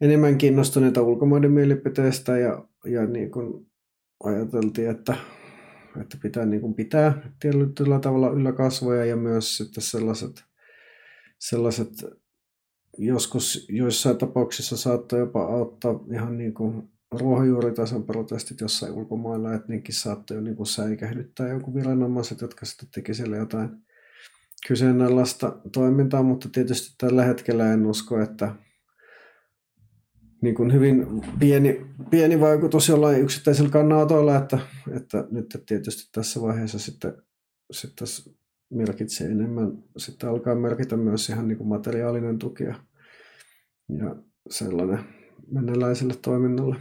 enemmän 0.00 0.38
kiinnostuneita 0.38 1.02
ulkomaiden 1.02 1.52
mielipiteistä 1.52 2.38
ja, 2.38 2.64
ja 2.84 3.06
niin 3.06 3.30
kuin 3.30 3.66
ajateltiin, 4.24 4.90
että, 4.90 5.16
että 6.00 6.16
pitää 6.22 6.46
niin 6.46 6.60
kuin 6.60 6.74
pitää 6.74 7.30
tietyllä 7.40 7.98
tavalla 7.98 8.30
yllä 8.30 8.52
kasvoja 8.52 9.04
ja 9.04 9.16
myös 9.16 9.56
sitten 9.56 9.82
sellaiset, 9.82 10.44
sellaiset 11.38 11.88
joskus 12.98 13.66
joissain 13.68 14.18
tapauksissa 14.18 14.76
saattoi 14.76 15.18
jopa 15.18 15.44
auttaa 15.44 16.00
ihan 16.12 16.38
niin 16.38 16.54
kuin 16.54 16.92
ruohonjuuritason 17.10 18.04
protestit 18.04 18.60
jossain 18.60 18.92
ulkomailla, 18.92 19.54
että 19.54 19.72
nekin 19.72 19.94
saattoi 19.94 20.36
jo 20.36 20.40
niin 20.40 20.56
kuin 20.56 20.66
säikähdyttää 20.66 21.48
joku 21.48 21.74
viranomaiset, 21.74 22.40
jotka 22.40 22.66
sitten 22.66 22.88
teki 22.94 23.14
siellä 23.14 23.36
jotain 23.36 23.70
kyseenalaista 24.68 25.56
toimintaa, 25.72 26.22
mutta 26.22 26.48
tietysti 26.52 26.94
tällä 26.98 27.24
hetkellä 27.24 27.72
en 27.72 27.86
usko, 27.86 28.20
että 28.20 28.54
niin 30.40 30.54
kuin 30.54 30.72
hyvin 30.72 31.06
pieni, 31.38 31.86
pieni 32.10 32.40
vaikutus 32.40 32.88
jollain 32.88 33.22
yksittäisellä 33.22 33.70
kannatoilla, 33.70 34.36
että, 34.36 34.58
että 34.96 35.24
nyt 35.30 35.62
tietysti 35.66 36.08
tässä 36.12 36.40
vaiheessa 36.40 36.78
sitten, 36.78 37.14
sitten 37.70 38.06
merkitsee 38.72 39.30
enemmän, 39.30 39.84
sitten 39.96 40.28
alkaa 40.28 40.54
merkitä 40.54 40.96
myös 40.96 41.28
ihan 41.28 41.48
niin 41.48 41.58
kuin 41.58 41.68
materiaalinen 41.68 42.38
tuki 42.38 42.64
ja, 42.64 42.74
ja 43.88 44.16
sellainen 44.50 44.98
venäläiselle 45.54 46.14
toiminnalle. 46.22 46.76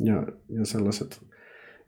Ja, 0.00 0.26
ja 0.48 0.66
sellaiset, 0.66 1.20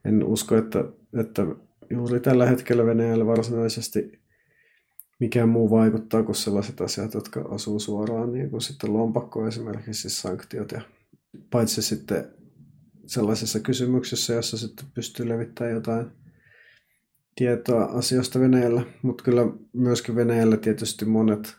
en 0.04 0.24
usko, 0.24 0.56
että, 0.56 0.84
että 1.20 1.42
juuri 1.90 2.20
tällä 2.20 2.46
hetkellä 2.46 2.86
Venäjällä 2.86 3.26
varsinaisesti 3.26 4.24
mikään 5.20 5.48
muu 5.48 5.70
vaikuttaa 5.70 6.22
kuin 6.22 6.36
sellaiset 6.36 6.80
asiat, 6.80 7.14
jotka 7.14 7.40
asuu 7.40 7.80
suoraan 7.80 8.32
niin 8.32 8.50
kuin 8.50 8.60
sitten 8.60 8.92
lompakkoon, 8.92 9.48
esimerkiksi 9.48 10.02
siis 10.02 10.22
sanktiot 10.22 10.72
ja 10.72 10.80
paitsi 11.50 11.82
sitten 11.82 12.34
sellaisissa 13.06 13.60
kysymyksissä, 13.60 14.34
jossa 14.34 14.58
sitten 14.58 14.86
pystyy 14.94 15.28
levittämään 15.28 15.74
jotain 15.74 16.23
tietoa 17.34 17.84
asioista 17.84 18.40
Venäjällä, 18.40 18.82
mutta 19.02 19.24
kyllä 19.24 19.46
myöskin 19.72 20.16
Venäjällä 20.16 20.56
tietysti 20.56 21.04
monet 21.04 21.56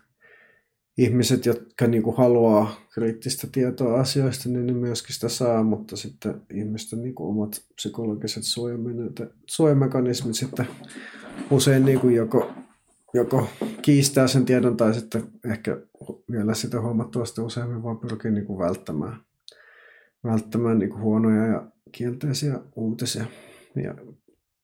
ihmiset, 0.97 1.45
jotka 1.45 1.87
niin 1.87 2.03
kuin 2.03 2.17
haluaa 2.17 2.81
kriittistä 2.93 3.47
tietoa 3.51 3.99
asioista, 3.99 4.49
niin 4.49 4.67
ne 4.67 4.73
myöskin 4.73 5.13
sitä 5.13 5.29
saa, 5.29 5.63
mutta 5.63 5.95
sitten 5.95 6.41
ihmisten 6.53 7.01
niin 7.01 7.15
kuin 7.15 7.29
omat 7.29 7.61
psykologiset 7.75 8.43
suojamekanismit 9.47 10.35
sitten 10.35 10.67
usein 11.51 11.85
niin 11.85 11.99
kuin 11.99 12.15
joko, 12.15 12.51
joko 13.13 13.47
kiistää 13.81 14.27
sen 14.27 14.45
tiedon 14.45 14.77
tai 14.77 14.93
sitten 14.93 15.23
ehkä 15.45 15.77
vielä 16.31 16.53
sitä 16.53 16.81
huomattavasti 16.81 17.41
useammin 17.41 17.83
vaan 17.83 17.97
pyrkii 17.97 18.31
niin 18.31 18.45
kuin 18.45 18.59
välttämään, 18.59 19.17
välttämään 20.23 20.79
niin 20.79 20.89
kuin 20.89 21.01
huonoja 21.01 21.45
ja 21.45 21.67
kielteisiä 21.91 22.59
uutisia. 22.75 23.25
Ja 23.83 23.95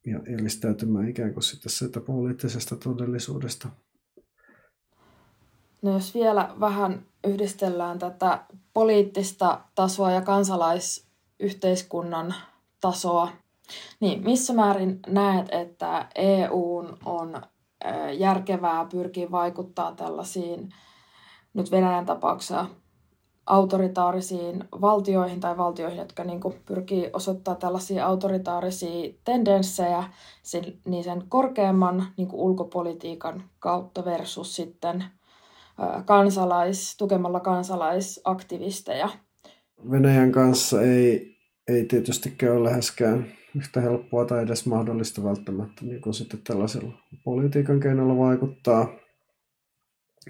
ja 0.06 0.20
eristäytymään 0.26 1.10
ikään 1.10 1.34
kuin 1.34 1.44
sitten 1.44 1.72
sitä 1.72 2.00
poliittisesta 2.00 2.76
todellisuudesta. 2.76 3.70
No 5.82 5.94
jos 5.94 6.14
vielä 6.14 6.56
vähän 6.60 7.06
yhdistellään 7.28 8.00
tätä 8.00 8.46
poliittista 8.74 9.62
tasoa 9.76 10.12
ja 10.12 10.22
kansalaisyhteiskunnan 10.22 12.36
tasoa, 12.82 13.32
niin 14.00 14.24
missä 14.24 14.54
määrin 14.54 15.00
näet, 15.08 15.48
että 15.52 16.10
EU 16.16 16.84
on 17.06 17.42
järkevää 18.18 18.86
pyrkiä 18.86 19.32
vaikuttaa 19.32 19.96
tällaisiin, 19.96 20.70
nyt 21.54 21.72
Venäjän 21.72 22.06
tapauksessa 22.06 22.66
autoritaarisiin 23.46 24.64
valtioihin 24.82 25.40
tai 25.40 25.58
valtioihin, 25.58 26.00
jotka 26.00 26.24
niin 26.24 26.42
kuin 26.42 26.56
pyrkii 26.66 27.10
osoittaa 27.14 27.56
tällaisia 27.56 28.06
autoritaarisia 28.06 29.14
tendenssejä 29.24 30.04
sen, 30.44 30.64
niin 30.86 31.04
sen 31.04 31.24
korkeamman 31.30 32.06
niin 32.18 32.28
kuin 32.28 32.42
ulkopolitiikan 32.42 33.44
kautta 33.60 34.06
versus 34.06 34.56
sitten 34.56 35.04
kansalais, 36.06 36.98
tukemalla 36.98 37.40
kansalaisaktivisteja. 37.40 39.10
Venäjän 39.92 40.32
kanssa 40.32 40.82
ei, 40.82 41.38
ei 41.68 41.86
tietystikään 41.86 42.58
ole 42.58 42.64
läheskään 42.64 43.26
yhtä 43.56 43.82
helppoa 43.82 44.26
tai 44.26 44.44
edes 44.44 44.66
mahdollista 44.66 45.24
välttämättä 45.24 45.86
niin 45.86 46.02
kuin 46.02 46.14
sitten 46.14 46.42
tällaisella 46.44 46.94
politiikan 47.24 47.80
keinolla 47.80 48.18
vaikuttaa, 48.18 48.88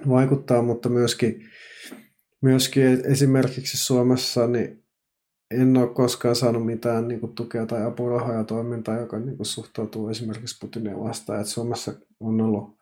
vaikuttaa 0.09 0.61
mutta 0.61 0.89
myöskin 0.89 1.49
myöskin 2.41 3.01
esimerkiksi 3.05 3.77
Suomessa 3.77 4.47
niin 4.47 4.81
en 5.51 5.77
ole 5.77 5.93
koskaan 5.93 6.35
saanut 6.35 6.65
mitään 6.65 7.07
niin 7.07 7.19
kuin, 7.19 7.35
tukea 7.35 7.65
tai 7.65 7.85
apurahaa 7.85 8.43
toimintaa, 8.43 8.99
joka 8.99 9.19
niin 9.19 9.37
kuin, 9.37 9.45
suhtautuu 9.45 10.09
esimerkiksi 10.09 10.57
Putinia 10.61 10.99
vastaan. 10.99 11.41
Et 11.41 11.47
Suomessa 11.47 11.93
on 12.19 12.41
ollut, 12.41 12.77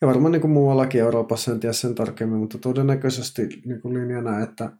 ja 0.00 0.08
varmaan 0.08 0.32
niin 0.32 0.40
kuin 0.40 0.50
muuallakin 0.50 1.00
Euroopassa, 1.00 1.52
en 1.52 1.60
tiedä 1.60 1.72
sen 1.72 1.94
tarkemmin, 1.94 2.38
mutta 2.38 2.58
todennäköisesti 2.58 3.42
niin 3.64 3.80
kuin 3.80 3.94
linjana, 3.94 4.40
että, 4.40 4.72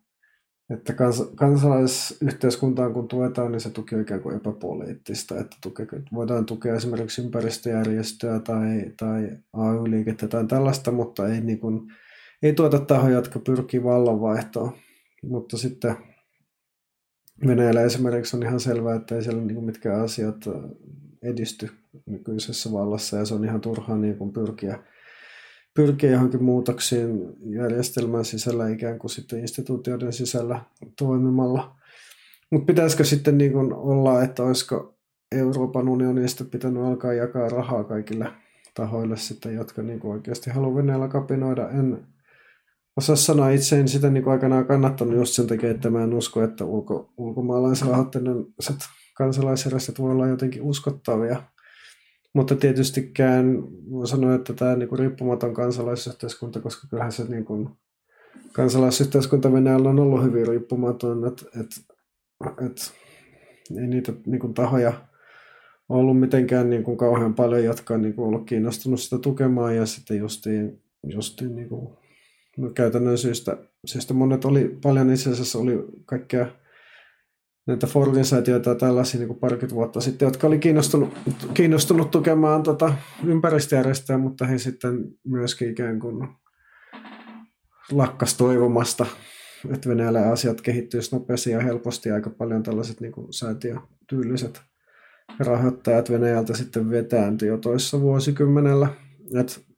että 0.75 0.93
kans, 0.93 1.31
kansalaisyhteiskuntaan 1.35 2.93
kun 2.93 3.09
tuetaan, 3.09 3.53
niin 3.53 3.61
se 3.61 3.71
tuki 3.71 3.95
on 3.95 4.01
ikään 4.01 4.23
kuin 4.23 4.37
epäpoliittista. 4.37 5.39
Että 5.39 5.57
tuke, 5.63 5.87
voidaan 6.15 6.47
tukea 6.47 6.75
esimerkiksi 6.75 7.23
ympäristöjärjestöä 7.23 8.41
tai, 8.41 8.93
tai 8.97 9.31
AY-liikettä 9.53 10.29
tai 10.29 10.47
tällaista, 10.47 10.91
mutta 10.93 11.29
ei 11.29 11.41
niin 11.41 11.59
kuin, 11.61 11.81
ei 12.43 12.53
tuota 12.53 12.79
tahoja, 12.79 13.15
jotka 13.15 13.39
pyrkii 13.39 13.85
vallanvaihtoon. 13.85 14.73
Mutta 15.23 15.59
sitten 15.59 15.97
Venäjällä 17.47 17.83
esimerkiksi 17.83 18.37
on 18.37 18.43
ihan 18.43 18.61
selvää, 18.61 18.97
että 18.97 19.15
ei 19.15 19.23
siellä 19.23 19.43
niin 19.43 19.65
mitkään 19.65 20.01
asiat 20.01 20.37
edisty 21.23 21.71
nykyisessä 22.07 22.73
vallassa 22.73 23.17
ja 23.17 23.25
se 23.25 23.35
on 23.35 23.45
ihan 23.45 23.61
turhaa 23.61 23.97
niin 23.97 24.17
kuin 24.17 24.33
pyrkiä, 24.33 24.79
pyrkiä 25.75 26.11
johonkin 26.11 26.45
muutoksiin 26.45 27.33
järjestelmän 27.43 28.25
sisällä 28.25 28.69
ikään 28.69 28.99
kuin 28.99 29.11
sitten 29.11 29.41
instituutioiden 29.41 30.13
sisällä 30.13 30.61
toimimalla. 30.99 31.77
Mutta 32.51 32.67
pitäisikö 32.67 33.05
sitten 33.05 33.39
niin 33.39 33.57
olla, 33.75 34.23
että 34.23 34.43
olisiko 34.43 34.99
Euroopan 35.33 35.89
unionista 35.89 36.45
pitänyt 36.45 36.83
alkaa 36.83 37.13
jakaa 37.13 37.49
rahaa 37.49 37.85
kaikille 37.85 38.27
tahoille 38.75 39.17
sitten, 39.17 39.55
jotka 39.55 39.83
niin 39.83 40.07
oikeasti 40.07 40.51
haluaa 40.51 40.75
Venäjällä 40.75 41.09
kapinoida. 41.09 41.71
En, 41.71 42.07
osaa 42.97 43.17
sanoa, 43.17 43.51
itse 43.51 43.81
en 43.81 43.89
sitä 43.89 44.11
niin 44.11 44.29
aikanaan 44.29 44.67
kannattanut 44.67 45.17
just 45.17 45.35
sen 45.35 45.47
takia, 45.47 45.71
että 45.71 45.91
mä 45.91 46.03
en 46.05 46.15
usko, 46.15 46.43
että 46.43 46.65
ulko, 46.65 47.13
ulkomaalaisrahoitteinen 47.17 48.47
kansalaisjärjestöt 49.17 49.99
voi 49.99 50.11
olla 50.11 50.27
jotenkin 50.27 50.63
uskottavia. 50.63 51.43
Mutta 52.35 52.57
tietystikään 52.57 53.63
voi 53.91 54.09
sanoa, 54.09 54.35
että 54.35 54.53
tämä 54.53 54.77
niin 54.77 54.89
kuin 54.89 54.99
riippumaton 54.99 55.55
kansalaisyhteiskunta, 55.55 56.61
koska 56.61 56.89
kyllähän 56.91 57.13
se 57.13 57.25
niin 57.25 57.45
kuin, 57.45 57.69
kansalaisyhteiskunta 58.53 59.53
Venäjällä 59.53 59.91
on 59.91 60.01
ollut 60.01 60.25
hyvin 60.25 60.47
riippumaton, 60.47 61.27
että, 61.27 61.45
että, 61.61 61.95
että 62.67 62.83
ei 63.81 63.87
niitä 63.87 64.13
niin 64.27 64.41
kuin, 64.41 64.55
tahoja 64.55 64.93
ollut 65.89 66.21
mitenkään 66.21 66.71
niin 66.71 66.85
kuin, 66.85 66.97
kauhean 66.97 67.35
paljon, 67.35 67.65
jotka 67.65 67.95
on 67.95 68.03
niin 68.03 68.15
kuin, 68.15 68.27
ollut 68.27 68.47
kiinnostunut 68.47 69.01
sitä 69.01 69.19
tukemaan 69.19 69.77
ja 69.77 69.87
sitten 69.87 70.19
justiin, 70.19 70.83
justiin 71.03 71.57
niin 71.57 71.69
kuin, 71.69 72.00
no, 72.57 72.71
käytännön 72.71 73.19
syystä, 73.19 73.57
syystä 73.87 74.15
monet 74.15 74.45
oli 74.45 74.79
paljon 74.83 75.11
itse 75.11 75.31
asiassa 75.31 75.59
oli 75.59 75.85
kaikkea 76.07 76.47
näitä 77.67 77.87
organisaatioita 77.95 78.75
tällaisia 78.75 79.19
niin 79.19 79.29
kuin 79.29 79.39
parikymmentä 79.39 79.75
vuotta 79.75 80.01
sitten, 80.01 80.27
jotka 80.27 80.47
oli 80.47 80.59
kiinnostunut, 80.59 81.15
kiinnostunut 81.55 82.11
tukemaan 82.11 82.63
tota 82.63 82.95
ympäristöjärjestöä, 83.25 84.19
mutta 84.19 84.47
he 84.47 84.59
sitten 84.59 85.05
myöskin 85.25 85.71
ikään 85.71 86.01
kuin 86.01 86.29
lakkas 87.93 88.35
toivomasta, 88.37 89.07
että 89.75 89.89
Venäjällä 89.89 90.31
asiat 90.31 90.61
kehittyisi 90.61 91.17
nopeasti 91.17 91.51
ja 91.51 91.61
helposti 91.61 92.11
aika 92.11 92.31
paljon 92.31 92.63
tällaiset 92.63 93.01
niin 93.01 93.13
kuin 93.13 93.33
säätiötyyliset 93.33 94.63
rahoittajat 95.39 96.11
Venäjältä 96.11 96.57
sitten 96.57 96.91
vetääntyi 96.91 97.49
jo 97.49 97.59
toissa 97.59 98.01
vuosikymmenellä. 98.01 98.89
Et 99.41 99.70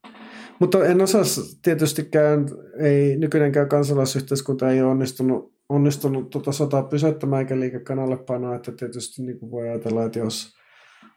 Mutta 0.62 0.86
en 0.86 1.00
osaa 1.00 1.22
tietystikään, 1.62 2.46
ei 2.78 3.16
nykyinenkään 3.16 3.68
kansalaisyhteiskunta 3.68 4.70
ei 4.70 4.82
ole 4.82 4.90
onnistunut, 4.90 5.54
onnistunut 5.68 6.30
tuota 6.30 6.52
sotaa 6.52 6.82
pysäyttämään 6.82 7.40
eikä 7.40 7.60
liikekanallepanoa, 7.60 8.54
että 8.54 8.72
tietysti 8.72 9.22
niin 9.22 9.38
kuin 9.38 9.50
voi 9.50 9.68
ajatella, 9.68 10.04
että 10.04 10.18
jos 10.18 10.54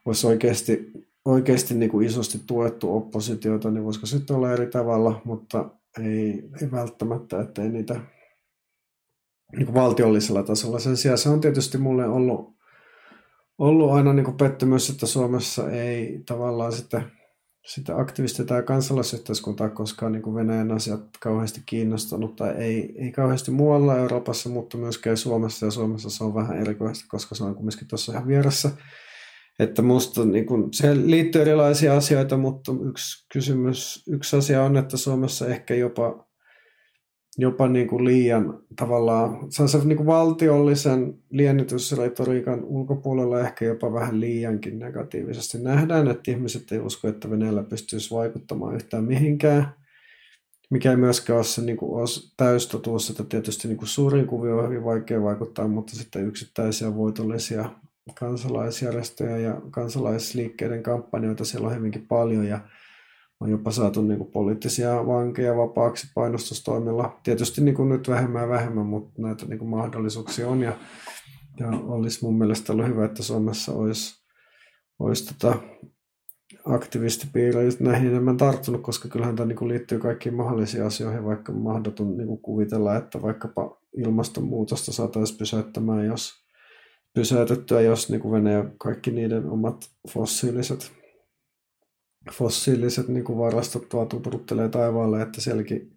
olisi 0.06 0.28
oikeasti, 0.28 0.92
oikeasti 1.26 1.74
niin 1.74 1.92
kuin 1.92 2.08
isosti 2.08 2.40
tuettu 2.48 2.96
oppositiota, 2.96 3.72
niin 3.72 3.84
voisiko 3.84 4.06
sitten 4.06 4.36
olla 4.36 4.54
eri 4.54 4.68
tavalla, 4.68 5.22
mutta 5.26 5.70
ei, 6.04 6.50
ei 6.62 6.72
välttämättä, 6.72 7.42
että 7.42 7.64
ei 7.64 7.70
niitä 7.70 8.00
niin 9.56 9.66
kuin 9.66 9.76
valtiollisella 9.76 10.44
tasolla. 10.44 10.80
Sen 10.80 10.98
sijaan 10.98 11.18
se 11.18 11.30
on 11.30 11.42
tietysti 11.42 11.78
mulle 11.78 12.08
ollut, 12.08 12.56
ollut 13.58 13.92
aina 13.92 14.14
niin 14.14 14.26
kuin 14.26 14.38
pettymys, 14.38 14.90
että 14.90 15.06
Suomessa 15.06 15.72
ei 15.72 16.24
tavallaan 16.26 16.72
sitten 16.72 17.04
sitä 17.66 17.98
aktiivista 17.98 18.46
tai 18.46 18.64
kansalaisyhteiskuntaa 18.64 19.70
koskaan 19.70 20.12
niin 20.12 20.22
kuin 20.22 20.36
Venäjän 20.36 20.72
asiat 20.72 21.02
kauheasti 21.20 21.62
kiinnostanut 21.66 22.36
tai 22.36 22.52
ei, 22.52 22.96
ei 22.98 23.12
kauheasti 23.12 23.52
muualla 23.52 23.98
Euroopassa, 23.98 24.50
mutta 24.50 24.78
myöskään 24.78 25.18
Suomessa 25.18 25.66
ja 25.66 25.72
Suomessa 25.72 26.10
se 26.10 26.24
on 26.24 26.36
vähän 26.36 26.58
erikoista, 26.58 27.06
koska 27.10 27.36
se 27.36 27.44
on 27.44 27.56
kumminkin 27.56 27.88
tuossa 27.88 28.12
ihan 28.12 28.28
vieressä. 28.28 28.72
Että 29.60 29.82
musta 29.82 30.26
niin 30.26 30.46
kuin, 30.46 30.74
se 30.74 30.96
liittyy 30.96 31.42
erilaisia 31.42 31.98
asioita, 31.98 32.38
mutta 32.38 32.72
yksi 32.90 33.28
kysymys, 33.34 34.04
yksi 34.08 34.36
asia 34.36 34.64
on, 34.64 34.78
että 34.78 34.98
Suomessa 34.98 35.48
ehkä 35.48 35.76
jopa 35.76 36.25
jopa 37.38 37.68
niin 37.68 37.88
kuin 37.88 38.06
liian 38.06 38.60
tavallaan, 38.76 39.38
se 39.50 39.64
niin 39.86 39.98
kuin 39.98 40.08
valtiollisen 40.08 41.16
liennytysretoriikan 41.30 42.64
ulkopuolella 42.64 43.40
ehkä 43.40 43.66
jopa 43.66 43.94
vähän 43.94 44.20
liiankin 44.20 44.80
negatiivisesti. 44.80 45.58
Nähdään, 45.58 46.08
että 46.08 46.32
ihmiset 46.32 46.72
ei 46.72 46.80
usko, 46.80 47.08
että 47.08 47.30
Venäjällä 47.30 47.64
pystyisi 47.64 48.16
vaikuttamaan 48.16 48.76
yhtään 48.76 49.04
mihinkään, 49.04 49.74
mikä 50.70 50.92
ei 50.92 50.98
myöskään 50.98 51.38
ole 51.38 51.44
se 51.44 51.62
niin 51.62 51.78
kuin 51.78 52.08
täystotuus, 52.38 53.10
että 53.10 53.24
tietysti 53.24 53.68
niin 53.68 53.78
kuin 53.78 53.88
suurin 53.88 54.28
kuvio 54.28 54.58
on 54.58 54.70
hyvin 54.70 54.84
vaikea 54.84 55.24
vaikuttaa, 55.24 55.68
mutta 55.68 55.96
sitten 55.96 56.28
yksittäisiä 56.28 56.96
voitollisia 56.96 57.70
kansalaisjärjestöjä 58.20 59.38
ja 59.38 59.62
kansalaisliikkeiden 59.72 60.84
kampanjoita 60.84 61.46
siellä 61.46 61.68
on 61.68 61.76
hyvinkin 61.76 62.08
paljon 62.08 62.46
ja 62.46 62.60
on 63.40 63.50
jopa 63.50 63.72
saatu 63.72 64.02
niin 64.02 64.18
kuin 64.18 64.32
poliittisia 64.32 65.08
vankeja 65.08 65.58
vapaaksi 65.58 66.08
painostustoimilla. 66.16 67.20
Tietysti 67.24 67.62
niin 67.62 67.76
kuin 67.76 67.90
nyt 67.90 68.10
vähemmän 68.10 68.42
ja 68.42 68.50
vähemmän, 68.50 68.86
mutta 68.86 69.22
näitä 69.22 69.46
niin 69.46 69.60
kuin 69.60 69.70
mahdollisuuksia 69.70 70.48
on. 70.48 70.62
Ja, 70.62 70.74
ja 71.60 71.68
olisi 71.68 72.26
mun 72.26 72.38
mielestä 72.38 72.74
ollut 72.74 72.88
hyvä, 72.88 73.06
että 73.06 73.24
Suomessa 73.24 73.72
olisi, 73.72 74.26
olisi 75.00 75.34
tota 75.34 75.56
aktivistipiirejä 76.66 77.72
näihin 77.80 78.08
enemmän 78.08 78.38
tarttunut, 78.38 78.82
koska 78.82 79.10
kyllähän 79.10 79.36
tämä 79.36 79.48
niin 79.48 79.58
kuin 79.58 79.70
liittyy 79.70 80.00
kaikkiin 80.00 80.36
mahdollisiin 80.36 80.84
asioihin, 80.84 81.26
vaikka 81.26 81.52
mahdoton 81.52 82.18
niin 82.18 82.28
kuin 82.28 82.42
kuvitella, 82.42 82.96
että 82.96 83.22
vaikkapa 83.22 83.78
ilmastonmuutosta 83.98 84.94
saataisiin 84.94 85.38
pysäyttämään, 85.38 86.06
jos 86.06 86.34
pysäytettyä, 87.14 87.82
jos 87.82 88.10
niin 88.10 88.22
kuin 88.22 88.32
Venäjä 88.32 88.66
kaikki 88.78 89.12
niiden 89.12 89.50
omat 89.50 89.90
fossiiliset 90.10 90.92
fossiiliset 92.32 93.08
niin 93.08 93.24
kuin 93.24 93.40
varastot 93.40 93.90
tupruttelee 94.10 94.70
taivaalle, 94.70 95.22
että 95.22 95.42
sielläkin 95.42 95.96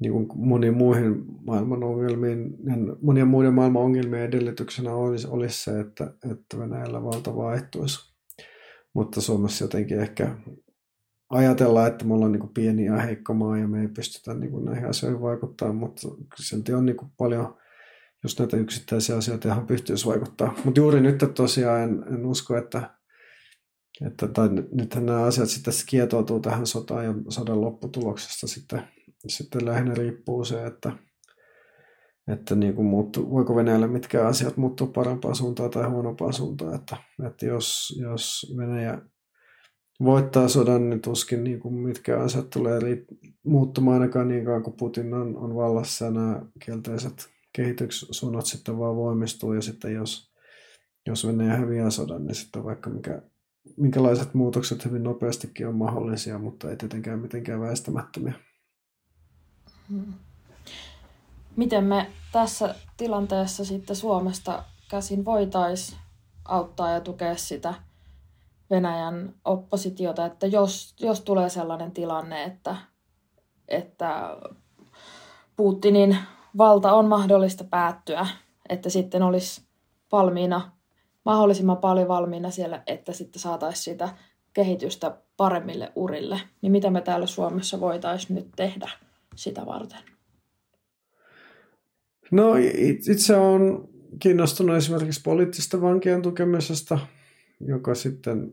niin 0.00 0.12
kuin 0.12 0.28
moniin 0.34 0.76
muihin 0.76 1.24
maailman 1.46 1.82
ongelmiin, 1.82 2.56
monien 3.02 3.28
muiden 3.28 3.54
maailman 3.54 3.82
ongelmien 3.82 4.22
edellytyksenä 4.22 4.94
olisi, 4.94 5.28
olisi 5.30 5.64
se, 5.64 5.80
että, 5.80 6.14
että 6.32 6.58
Venäjällä 6.58 7.02
valta 7.02 7.36
vaihtuisi. 7.36 8.14
Mutta 8.94 9.20
Suomessa 9.20 9.64
jotenkin 9.64 10.00
ehkä 10.00 10.36
ajatellaan, 11.30 11.88
että 11.88 12.04
me 12.04 12.14
ollaan 12.14 12.32
niin 12.32 12.40
kuin 12.40 12.54
pieni 12.54 12.84
ja 12.84 12.96
heikko 12.96 13.34
maa 13.34 13.58
ja 13.58 13.68
me 13.68 13.80
ei 13.80 13.88
pystytä 13.88 14.34
niin 14.34 14.50
kuin 14.50 14.64
näihin 14.64 14.88
asioihin 14.88 15.20
vaikuttamaan, 15.20 15.76
mutta 15.76 16.08
silti 16.42 16.72
on 16.72 16.86
niin 16.86 16.96
kuin 16.96 17.10
paljon 17.18 17.56
just 18.22 18.38
näitä 18.38 18.56
yksittäisiä 18.56 19.16
asioita, 19.16 19.48
joihin 19.48 19.66
pystyisi 19.66 20.06
vaikuttaa. 20.06 20.54
Mutta 20.64 20.80
juuri 20.80 21.00
nyt 21.00 21.24
tosiaan 21.34 21.82
en, 21.82 22.04
en 22.10 22.26
usko, 22.26 22.56
että 22.56 22.97
että, 24.06 24.28
tai 24.28 24.48
nythän 24.72 25.06
nämä 25.06 25.22
asiat 25.22 25.48
sitten 25.48 25.74
kietoutuu 25.86 26.40
tähän 26.40 26.66
sotaan 26.66 27.04
ja 27.04 27.14
sodan 27.28 27.60
lopputuloksesta 27.60 28.46
sitten, 28.46 28.82
sitten 29.26 29.64
lähinnä 29.64 29.94
riippuu 29.94 30.44
se, 30.44 30.66
että, 30.66 30.92
että 32.32 32.54
niin 32.54 32.74
kuin 32.74 32.86
muuttu, 32.86 33.30
voiko 33.30 33.56
Venäjällä 33.56 33.86
mitkä 33.86 34.26
asiat 34.26 34.56
muuttua 34.56 34.86
parempaan 34.86 35.34
suuntaan 35.34 35.70
tai 35.70 35.88
huonompaan 35.88 36.32
suuntaan. 36.32 36.74
Että, 36.74 36.96
että 37.26 37.46
jos, 37.46 37.98
jos 38.00 38.54
Venäjä 38.56 39.02
voittaa 40.04 40.48
sodan, 40.48 40.90
niin 40.90 41.00
tuskin 41.00 41.44
niin 41.44 41.60
kuin 41.60 41.74
mitkä 41.74 42.20
asiat 42.20 42.50
tulee 42.50 42.80
muuttumaan 43.44 44.00
ainakaan 44.00 44.28
niin 44.28 44.44
kauan 44.44 44.62
kuin 44.62 44.76
Putin 44.76 45.14
on, 45.14 45.36
on 45.36 45.54
vallassa 45.54 46.04
ja 46.04 46.10
nämä 46.10 46.42
kielteiset 46.64 47.28
kehityssuunnat 47.52 48.46
sitten 48.46 48.78
vaan 48.78 48.96
voimistuu 48.96 49.52
ja 49.52 49.62
sitten 49.62 49.94
jos, 49.94 50.32
jos 51.06 51.26
Venäjä 51.26 51.56
häviää 51.56 51.90
sodan, 51.90 52.26
niin 52.26 52.34
sitten 52.34 52.64
vaikka 52.64 52.90
mikä 52.90 53.22
minkälaiset 53.76 54.34
muutokset 54.34 54.84
hyvin 54.84 55.02
nopeastikin 55.02 55.68
on 55.68 55.74
mahdollisia, 55.74 56.38
mutta 56.38 56.70
ei 56.70 56.76
tietenkään 56.76 57.18
mitenkään 57.18 57.60
väistämättömiä. 57.60 58.34
Hmm. 59.90 60.14
Miten 61.56 61.84
me 61.84 62.10
tässä 62.32 62.74
tilanteessa 62.96 63.64
sitten 63.64 63.96
Suomesta 63.96 64.64
käsin 64.90 65.24
voitaisiin 65.24 65.98
auttaa 66.44 66.90
ja 66.90 67.00
tukea 67.00 67.36
sitä 67.36 67.74
Venäjän 68.70 69.34
oppositiota, 69.44 70.26
että 70.26 70.46
jos, 70.46 70.94
jos 71.00 71.20
tulee 71.20 71.48
sellainen 71.48 71.90
tilanne, 71.90 72.44
että, 72.44 72.76
että 73.68 74.36
Putinin 75.56 76.16
valta 76.58 76.92
on 76.92 77.08
mahdollista 77.08 77.64
päättyä, 77.64 78.26
että 78.68 78.90
sitten 78.90 79.22
olisi 79.22 79.62
valmiina 80.12 80.77
mahdollisimman 81.28 81.76
paljon 81.76 82.08
valmiina 82.08 82.50
siellä, 82.50 82.82
että 82.86 83.12
sitten 83.12 83.40
saataisiin 83.40 83.84
sitä 83.84 84.08
kehitystä 84.52 85.16
paremmille 85.36 85.92
urille. 85.96 86.40
Niin 86.62 86.72
mitä 86.72 86.90
me 86.90 87.00
täällä 87.00 87.26
Suomessa 87.26 87.80
voitaisiin 87.80 88.36
nyt 88.36 88.48
tehdä 88.56 88.90
sitä 89.34 89.66
varten? 89.66 89.98
No 92.30 92.54
itse 93.10 93.36
on 93.36 93.88
kiinnostunut 94.20 94.76
esimerkiksi 94.76 95.22
poliittista 95.22 95.80
vankien 95.80 96.22
tukemisesta, 96.22 96.98
joka 97.60 97.94
sitten 97.94 98.52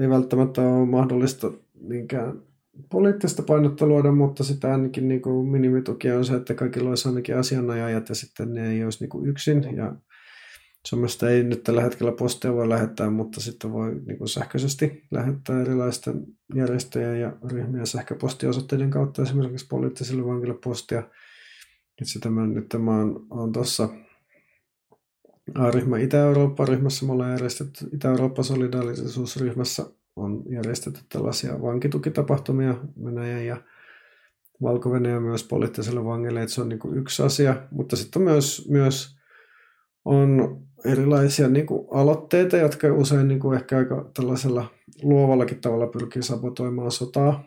ei 0.00 0.08
välttämättä 0.08 0.60
ole 0.60 0.86
mahdollista 0.86 1.52
niinkään 1.80 2.42
poliittista 2.90 3.42
painetta 3.42 3.86
luoda, 3.86 4.12
mutta 4.12 4.44
sitä 4.44 4.72
ainakin 4.72 5.08
niin 5.08 5.22
kuin 5.22 5.48
minimituki 5.48 6.10
on 6.10 6.24
se, 6.24 6.34
että 6.34 6.54
kaikilla 6.54 6.88
olisi 6.88 7.08
ainakin 7.08 7.36
asianajajat 7.36 8.08
ja 8.08 8.14
sitten 8.14 8.54
ne 8.54 8.70
ei 8.70 8.84
olisi 8.84 9.00
niin 9.00 9.10
kuin 9.10 9.26
yksin. 9.26 9.76
Ja 9.76 9.94
Somesta 10.86 11.30
ei 11.30 11.44
nyt 11.44 11.62
tällä 11.62 11.82
hetkellä 11.82 12.12
postia 12.12 12.54
voi 12.54 12.68
lähettää, 12.68 13.10
mutta 13.10 13.40
sitten 13.40 13.72
voi 13.72 13.94
niin 14.06 14.18
kuin 14.18 14.28
sähköisesti 14.28 15.02
lähettää 15.10 15.60
erilaisten 15.60 16.26
järjestöjen 16.54 17.20
ja 17.20 17.32
ryhmien 17.52 17.86
sähköpostiosoitteiden 17.86 18.90
kautta 18.90 19.22
esimerkiksi 19.22 19.66
poliittisille 19.66 20.24
vankille 20.24 20.54
postia. 20.64 21.02
Itse 22.02 22.18
tämän, 22.18 22.54
nyt 22.54 22.68
tämä 22.68 23.00
on, 23.00 23.26
on 23.30 23.52
tuossa 23.52 23.88
A-ryhmä 25.54 25.98
Itä-Eurooppa-ryhmässä, 25.98 27.06
me 27.06 27.12
ollaan 27.12 27.30
järjestetty 27.30 27.88
Itä-Eurooppa 27.92 28.42
solidaarisuusryhmässä 28.42 29.86
on 30.16 30.42
järjestetty 30.48 31.00
tällaisia 31.08 31.62
vankitukitapahtumia 31.62 32.74
Venäjän 33.04 33.46
ja 33.46 33.62
valko 34.62 34.90
myös 35.20 35.44
poliittisille 35.44 36.04
vangille, 36.04 36.42
että 36.42 36.54
se 36.54 36.60
on 36.60 36.68
niin 36.68 36.78
kuin 36.78 36.98
yksi 36.98 37.22
asia, 37.22 37.56
mutta 37.70 37.96
sitten 37.96 38.22
myös, 38.22 38.68
myös 38.70 39.18
on 40.04 40.62
erilaisia 40.84 41.48
niin 41.48 41.66
kuin 41.66 41.88
aloitteita, 41.90 42.56
jotka 42.56 42.92
usein 42.92 43.28
niin 43.28 43.40
kuin 43.40 43.58
ehkä 43.58 43.76
aika 43.78 44.10
tällaisella 44.16 44.66
luovallakin 45.02 45.60
tavalla 45.60 45.86
pyrkii 45.86 46.22
sabotoimaan 46.22 46.90
sotaa. 46.90 47.44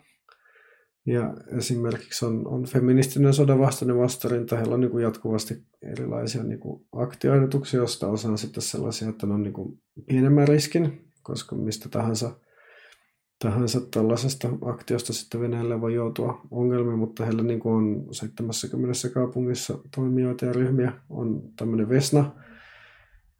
Ja 1.06 1.34
esimerkiksi 1.58 2.24
on, 2.26 2.46
on 2.48 2.64
feministinen 2.66 3.34
sodan 3.34 3.58
vastainen 3.58 3.98
vastarinta, 3.98 4.56
heillä 4.56 4.74
on 4.74 4.80
niin 4.80 4.90
kuin 4.90 5.02
jatkuvasti 5.02 5.54
erilaisia 5.82 6.42
niin 6.42 6.60
kuin 6.60 6.86
aktioidotuksia, 6.92 7.80
joista 7.80 8.08
osa 8.08 8.28
on 8.28 8.38
sitten 8.38 8.62
sellaisia, 8.62 9.08
että 9.08 9.26
ne 9.26 9.34
on 9.34 9.42
niin 9.42 9.52
kuin 9.52 9.78
pienemmän 10.08 10.48
riskin, 10.48 11.10
koska 11.22 11.56
mistä 11.56 11.88
tahansa, 11.88 12.36
tahansa 13.38 13.80
tällaisesta 13.80 14.48
aktiosta 14.64 15.12
sitten 15.12 15.40
Venäjälle 15.40 15.80
voi 15.80 15.94
joutua 15.94 16.40
ongelmiin, 16.50 16.98
mutta 16.98 17.24
heillä 17.24 17.42
niin 17.42 17.60
kuin 17.60 17.74
on 17.74 18.06
70 18.10 19.08
kaupungissa 19.14 19.78
toimijoita 19.94 20.44
ja 20.44 20.52
ryhmiä, 20.52 20.92
on 21.10 21.42
tämmöinen 21.56 21.88
Vesna, 21.88 22.34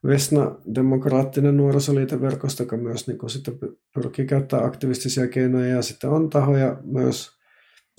Vesna, 0.07 0.59
demokraattinen 0.75 1.57
nuorisoliiteverkosto, 1.57 2.63
joka 2.63 2.77
myös 2.77 3.07
niin 3.07 3.31
sitten 3.31 3.59
pyrkii 3.95 4.27
käyttämään 4.27 4.69
aktivistisia 4.69 5.29
keinoja 5.29 5.67
ja 5.67 5.83
sitten 5.83 6.11
on 6.11 6.31
tahoja 6.31 6.77
myös 6.85 7.31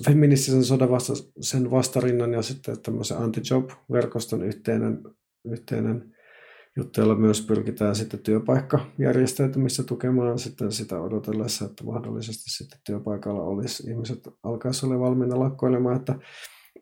feministisen 0.05 0.63
sodan 0.63 0.91
vasta, 0.91 1.13
sen 1.41 1.71
vastarinnan 1.71 2.33
ja 2.33 2.41
sitten 2.41 2.81
tämmöisen 2.81 3.17
anti-job-verkoston 3.17 4.43
yhteinen, 4.43 5.03
yhteinen 5.45 6.13
jutteella 6.77 7.15
myös 7.15 7.41
pyritään 7.41 7.95
sitten 7.95 8.19
työpaikkajärjestäytymistä 8.19 9.83
tukemaan 9.83 10.39
sitten 10.39 10.71
sitä 10.71 11.01
odotellessa, 11.01 11.65
että 11.65 11.83
mahdollisesti 11.83 12.49
sitten 12.49 12.79
työpaikalla 12.85 13.43
olisi 13.43 13.89
ihmiset 13.89 14.19
alkaisi 14.43 14.85
olla 14.85 14.99
valmiina 14.99 15.39
lakkoilemaan, 15.39 15.95
että 15.95 16.15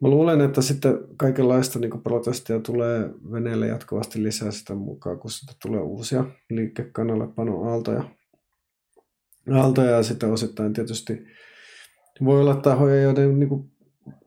Mä 0.02 0.10
luulen, 0.10 0.42
että 0.42 0.62
sitten 0.62 1.00
kaikenlaista 1.18 1.80
niin 1.80 2.02
protestia 2.04 2.60
tulee 2.60 3.10
veneelle 3.32 3.68
jatkuvasti 3.68 4.24
lisää 4.24 4.52
sitä 4.52 4.76
mukaan, 4.76 5.20
kun 5.20 5.32
sitten 5.32 5.56
tulee 5.62 5.82
uusia 5.82 6.26
liikekannallepanoaaltoja. 6.50 8.04
Aaltoja 9.54 9.92
ja 9.92 10.04
sitten 10.04 10.32
osittain 10.32 10.74
tietysti 10.74 11.26
voi 12.26 12.42
olla 12.42 12.56
tahoja, 12.56 13.02
joiden 13.02 13.40
niin 13.40 13.50
kuin, 13.50 13.72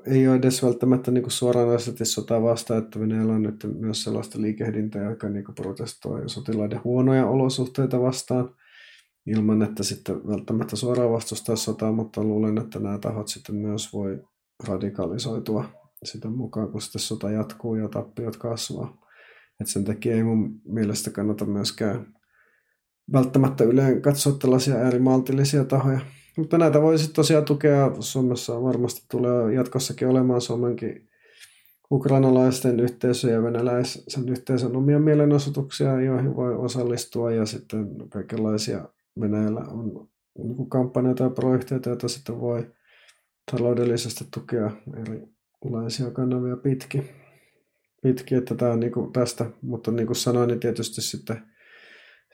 ei 0.07 0.29
ole 0.29 0.37
edes 0.37 0.63
välttämättä 0.63 1.11
niin 1.11 1.23
kuin 1.23 1.33
suoranaisesti 1.33 2.05
sotaa 2.05 2.43
vastaan, 2.43 2.83
että 2.83 3.01
Venäjällä 3.01 3.33
on 3.33 3.43
nyt 3.43 3.67
myös 3.79 4.03
sellaista 4.03 4.41
liikehdintää, 4.41 5.11
joka 5.11 5.29
niin 5.29 5.45
kuin 5.45 5.55
protestoi 5.55 6.29
sotilaiden 6.29 6.85
huonoja 6.85 7.27
olosuhteita 7.27 8.01
vastaan, 8.01 8.55
ilman 9.27 9.63
että 9.63 9.83
sitten 9.83 10.27
välttämättä 10.27 10.77
suoraan 10.77 11.13
vastustaa 11.13 11.57
sotaa, 11.57 11.93
mutta 11.93 12.25
luulen, 12.25 12.59
että 12.59 12.79
nämä 12.79 12.99
tahot 12.99 13.29
sitten 13.29 13.55
myös 13.55 13.93
voi 13.93 14.23
radikalisoitua 14.67 15.65
sitä 16.05 16.29
mukaan, 16.29 16.73
kun 16.73 16.83
sitten 16.83 17.01
sota 17.01 17.31
jatkuu 17.31 17.75
ja 17.75 17.89
tappiot 17.89 18.37
kasvaa. 18.37 19.07
Et 19.61 19.67
sen 19.67 19.85
takia 19.85 20.15
ei 20.15 20.23
mun 20.23 20.61
mielestä 20.69 21.11
kannata 21.11 21.45
myöskään 21.45 22.15
välttämättä 23.13 23.65
yleen 23.65 24.03
katsoa 24.03 24.33
tällaisia 24.33 24.75
äärimaltillisia 24.75 25.65
tahoja. 25.65 26.01
Mutta 26.37 26.59
näitä 26.59 26.83
voisi 26.83 27.13
tosiaan 27.13 27.45
tukea. 27.45 27.91
Suomessa 28.01 28.63
varmasti 28.63 29.07
tulee 29.11 29.53
jatkossakin 29.53 30.09
olemaan 30.09 30.41
Suomenkin 30.41 31.09
ukrainalaisten 31.91 32.81
yhteisö 32.81 33.31
ja 33.31 33.43
venäläisen 33.43 34.29
yhteisön 34.29 34.77
omia 34.77 34.99
mielenosoituksia, 34.99 36.01
joihin 36.01 36.37
voi 36.37 36.55
osallistua 36.55 37.31
ja 37.31 37.47
sitten 37.47 37.87
kaikenlaisia 38.09 38.89
Venäjällä 39.21 39.61
on 39.61 40.09
niin 40.39 40.69
kampanjoita 40.69 41.23
ja 41.23 41.31
projekteja, 41.31 41.81
joita 41.87 42.09
sitten 42.09 42.41
voi 42.41 42.67
taloudellisesti 43.51 44.25
tukea. 44.35 44.71
Erilaisia 45.65 46.11
kanavia 46.11 46.57
pitkin. 46.57 47.09
pitkin 48.03 48.39
että 48.39 48.55
tämä 48.55 48.73
on 48.73 48.81
niin 48.81 48.93
kuin 48.93 49.13
tästä, 49.13 49.51
mutta 49.63 49.91
niin 49.91 50.07
kuin 50.07 50.17
sanoin, 50.17 50.49
niin 50.49 50.61
tietysti 50.61 51.03
sitten, 51.03 51.43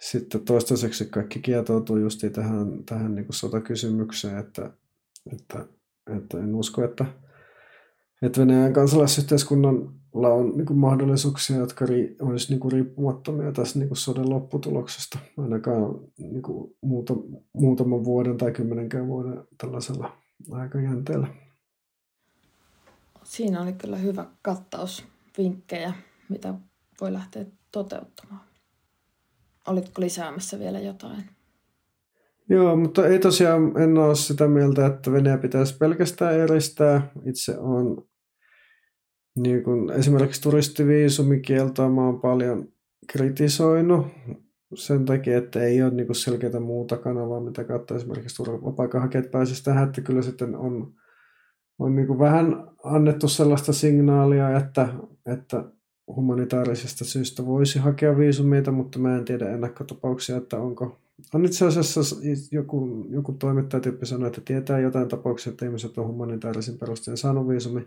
sitten 0.00 0.40
toistaiseksi 0.40 1.04
kaikki 1.04 1.38
kietoutuu 1.38 1.96
just 1.96 2.20
tähän, 2.32 2.84
tähän 2.84 3.14
niin 3.14 3.24
kuin 3.24 3.36
sotakysymykseen, 3.36 4.38
että, 4.38 4.70
että, 5.32 5.66
että 6.16 6.38
en 6.38 6.54
usko, 6.54 6.84
että, 6.84 7.04
että 8.22 8.40
Venäjän 8.40 8.72
kansalaisyhteiskunnalla 8.72 10.28
on 10.28 10.52
niin 10.56 10.66
kuin 10.66 10.78
mahdollisuuksia, 10.78 11.56
jotka 11.56 11.86
ri, 11.86 12.16
olisi 12.20 12.52
niin 12.52 12.60
kuin 12.60 12.72
riippumattomia 12.72 13.52
tässä 13.52 13.78
niin 13.78 13.88
kuin 13.88 13.98
sodan 13.98 14.30
lopputuloksesta, 14.30 15.18
ainakaan 15.38 16.00
niin 16.18 16.42
kuin 16.42 16.76
muuta, 16.82 17.14
muutaman 17.52 18.04
vuoden 18.04 18.36
tai 18.36 18.52
kymmenenkään 18.52 19.06
vuoden 19.06 19.44
tällaisella 19.58 20.19
aikajänteellä. 20.50 21.26
Siinä 23.22 23.62
oli 23.62 23.72
kyllä 23.72 23.96
hyvä 23.96 24.26
kattaus 24.42 25.04
vinkkejä, 25.38 25.92
mitä 26.28 26.54
voi 27.00 27.12
lähteä 27.12 27.44
toteuttamaan. 27.72 28.40
Olitko 29.66 30.00
lisäämässä 30.00 30.58
vielä 30.58 30.80
jotain? 30.80 31.24
Joo, 32.48 32.76
mutta 32.76 33.06
ei 33.06 33.18
tosiaan, 33.18 33.82
en 33.82 33.98
ole 33.98 34.14
sitä 34.14 34.48
mieltä, 34.48 34.86
että 34.86 35.12
Venäjä 35.12 35.38
pitäisi 35.38 35.76
pelkästään 35.76 36.34
eristää. 36.34 37.10
Itse 37.26 37.58
on 37.58 38.10
niin 39.36 39.64
kun 39.64 39.92
esimerkiksi 39.92 40.42
turistiviisumikieltoa 40.42 41.88
mä 41.88 42.00
oon 42.06 42.20
paljon 42.20 42.68
kritisoinut 43.12 44.06
sen 44.74 45.04
takia, 45.04 45.38
että 45.38 45.62
ei 45.62 45.82
ole 45.82 45.90
niin 45.90 46.14
selkeää 46.14 46.60
muuta 46.60 46.96
kanavaa, 46.96 47.40
mitä 47.40 47.64
kautta 47.64 47.94
esimerkiksi 47.94 48.36
turvapaikanhakijat 48.36 49.30
pääsisi 49.30 49.64
tähän, 49.64 49.88
että 49.88 50.00
kyllä 50.00 50.22
sitten 50.22 50.56
on, 50.56 50.92
on 51.78 51.96
niin 51.96 52.18
vähän 52.18 52.68
annettu 52.84 53.28
sellaista 53.28 53.72
signaalia, 53.72 54.58
että, 54.58 54.88
että 55.26 55.64
humanitaarisesta 56.06 57.04
syystä 57.04 57.46
voisi 57.46 57.78
hakea 57.78 58.16
viisumeita, 58.18 58.72
mutta 58.72 58.98
mä 58.98 59.16
en 59.16 59.24
tiedä 59.24 59.50
ennakkotapauksia, 59.50 60.36
että 60.36 60.58
onko. 60.58 60.98
On 61.34 61.44
itse 61.44 61.66
asiassa 61.66 62.00
joku, 62.52 63.06
joku 63.10 63.32
toimittajatyyppi 63.32 64.06
sanoi, 64.06 64.26
että 64.26 64.40
tietää 64.44 64.78
jotain 64.78 65.08
tapauksia, 65.08 65.50
että 65.50 65.66
ihmiset 65.66 65.98
on 65.98 66.06
humanitaarisin 66.06 66.78
perustein 66.78 67.16
saanut 67.16 67.48
viisumi 67.48 67.86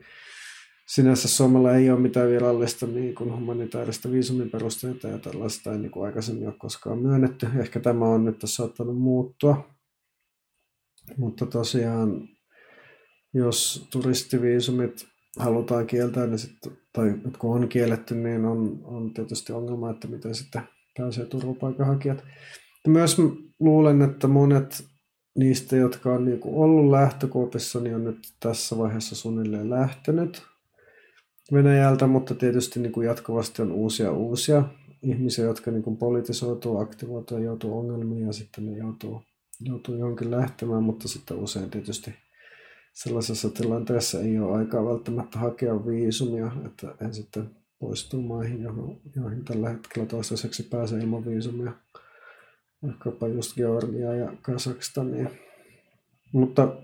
sinänsä 0.88 1.28
Suomella 1.28 1.76
ei 1.76 1.90
ole 1.90 2.00
mitään 2.00 2.30
virallista 2.30 2.88
niin 2.88 3.16
kuin 3.16 3.36
humanitaarista 3.36 4.12
viisumiperusteita 4.12 5.08
ja 5.08 5.18
tällaista 5.18 5.72
ei 5.72 5.78
niin 5.78 5.92
kuin 5.92 6.06
aikaisemmin 6.06 6.48
ole 6.48 6.56
koskaan 6.58 7.00
myönnetty. 7.00 7.48
Ehkä 7.60 7.80
tämä 7.80 8.06
on 8.06 8.26
nyt 8.26 8.42
saattanut 8.46 8.98
muuttua. 8.98 9.70
Mutta 11.18 11.46
tosiaan, 11.46 12.30
jos 13.34 13.88
turistiviisumit 13.92 15.08
halutaan 15.40 15.88
kieltää, 15.88 16.28
niin 16.28 16.40
sit, 16.40 16.58
tai 16.94 17.14
kun 17.40 17.56
on 17.56 17.70
kielletty, 17.70 18.16
niin 18.16 18.46
on, 18.46 18.80
on 18.84 19.14
tietysti 19.14 19.54
ongelma, 19.54 19.92
että 19.92 20.08
miten 20.08 20.36
sitten 20.36 20.62
pääsee 20.98 21.26
turvapaikanhakijat. 21.26 22.24
Myös 22.88 23.18
luulen, 23.60 24.02
että 24.02 24.28
monet 24.28 24.86
niistä, 25.38 25.76
jotka 25.76 26.14
on 26.14 26.26
niin 26.26 26.40
kuin 26.40 26.56
ollut 26.56 26.92
lähtökuopissa, 26.92 27.80
niin 27.80 27.96
on 27.96 28.04
nyt 28.04 28.18
tässä 28.40 28.78
vaiheessa 28.78 29.16
suunnilleen 29.16 29.70
lähtenyt 29.70 30.53
Venäjältä, 31.54 32.08
mutta 32.08 32.36
tietysti 32.36 32.80
niin 32.80 32.92
kuin 32.92 33.08
jatkuvasti 33.08 33.62
on 33.62 33.72
uusia 33.72 34.12
uusia 34.12 34.64
ihmisiä, 35.02 35.46
jotka 35.46 35.72
niin 35.72 35.84
kuin 35.84 35.98
politisoituu, 35.98 36.78
aktivoituu 36.78 37.38
joutuu 37.38 37.80
ongelmiin 37.80 38.26
ja 38.26 38.34
sitten 38.34 38.66
ne 38.66 38.78
joutuu, 38.78 39.22
joutuu 39.60 39.96
johonkin 39.96 40.32
lähtemään, 40.32 40.84
mutta 40.84 41.08
sitten 41.08 41.38
usein 41.38 41.70
tietysti 41.70 42.14
sellaisessa 42.94 43.50
tilanteessa 43.50 44.20
ei 44.20 44.40
ole 44.40 44.58
aikaa 44.58 44.86
välttämättä 44.86 45.40
hakea 45.40 45.86
viisumia, 45.86 46.52
että 46.66 46.96
en 47.02 47.14
sitten 47.14 47.50
poistuu 47.80 48.22
maihin, 48.22 48.64
joihin 49.16 49.46
tällä 49.46 49.70
hetkellä 49.70 50.06
toistaiseksi 50.06 50.64
pääsee 50.64 51.00
ilman 51.00 51.26
viisumia, 51.26 51.72
vaikkapa 52.84 53.28
just 53.28 53.56
Georgia 53.56 54.14
ja 54.14 54.34
Kazakstania. 54.42 55.30
Mutta, 56.32 56.76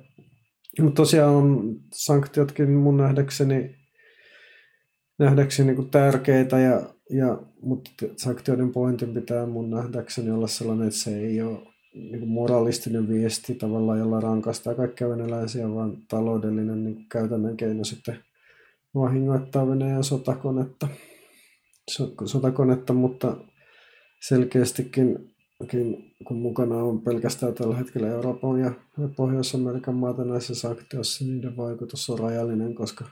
mutta 0.82 0.96
tosiaan 0.96 1.36
on 1.36 1.76
sanktiotkin 1.94 2.72
mun 2.72 2.98
nähdäkseni 2.98 3.79
nähdäkseni 5.20 5.74
niin 5.74 5.90
tärkeitä, 5.90 6.60
ja, 6.60 6.82
ja, 7.10 7.38
mutta 7.62 7.92
sanktioiden 8.16 8.72
pointin 8.72 9.14
pitää 9.14 9.46
mun 9.46 9.70
nähdäkseni 9.70 10.32
olla 10.32 10.48
sellainen, 10.48 10.88
että 10.88 11.00
se 11.00 11.20
ei 11.20 11.42
ole 11.42 11.60
niin 11.94 12.20
kuin 12.20 12.30
moralistinen 12.30 13.10
viesti 13.10 13.56
tavallaan, 13.56 14.00
jolla 14.00 14.20
rankastaa 14.20 14.76
kaikkia 14.76 15.10
venäläisiä, 15.10 15.74
vaan 15.74 15.98
taloudellinen 16.08 16.84
niin 16.84 16.96
kuin 16.96 17.10
käytännön 17.10 17.58
keino 17.58 17.84
sitten 17.84 18.20
vahingoittaa 18.96 19.68
Venäjän 19.68 20.04
sotakonetta, 20.04 20.88
sotakonetta 22.26 22.94
mutta 22.94 23.38
selkeästikin 24.28 25.30
kun 26.28 26.38
mukana 26.38 26.76
on 26.76 27.02
pelkästään 27.02 27.54
tällä 27.54 27.76
hetkellä 27.76 28.08
Euroopan 28.08 28.60
ja 28.60 28.72
Pohjois-Amerikan 29.16 29.96
maata 29.96 30.24
näissä 30.24 30.56
sanktioissa, 30.56 31.26
niiden 31.26 31.58
vaikutus 31.58 32.10
on 32.10 32.20
rajallinen, 32.20 32.76
koska 32.76 33.06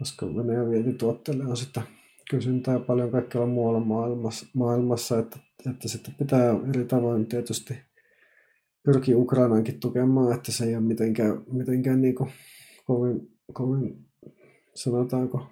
koska 0.00 0.26
Venäjän 0.26 0.70
vientituotteille 0.70 1.44
on 1.44 1.56
sitä 1.56 1.82
kysyntää 2.30 2.78
paljon 2.78 3.10
kaikkialla 3.10 3.48
muualla 3.48 3.80
maailmassa, 3.80 4.46
maailmassa 4.54 5.18
että, 5.18 5.38
että 5.70 5.88
sitten 5.88 6.14
pitää 6.14 6.54
eri 6.68 6.84
tavoin 6.84 7.26
tietysti 7.26 7.78
pyrkiä 8.82 9.16
Ukrainankin 9.16 9.80
tukemaan, 9.80 10.34
että 10.34 10.52
se 10.52 10.64
ei 10.64 10.76
ole 10.76 10.84
mitenkään, 10.84 11.42
mitenkään 11.52 12.00
niin 12.02 12.14
kuin 12.14 12.30
kovin, 12.84 13.38
kovin, 13.52 14.06
sanotaanko, 14.74 15.46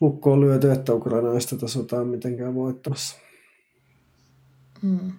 lukkoon 0.00 0.40
lyöty, 0.40 0.70
että 0.70 0.94
Ukraina 0.94 1.30
olisi 1.30 1.56
tätä 1.56 1.68
sotaa 1.68 2.04
mitenkään 2.04 2.54
voittamassa. 2.54 3.16
Hmm. 4.82 5.12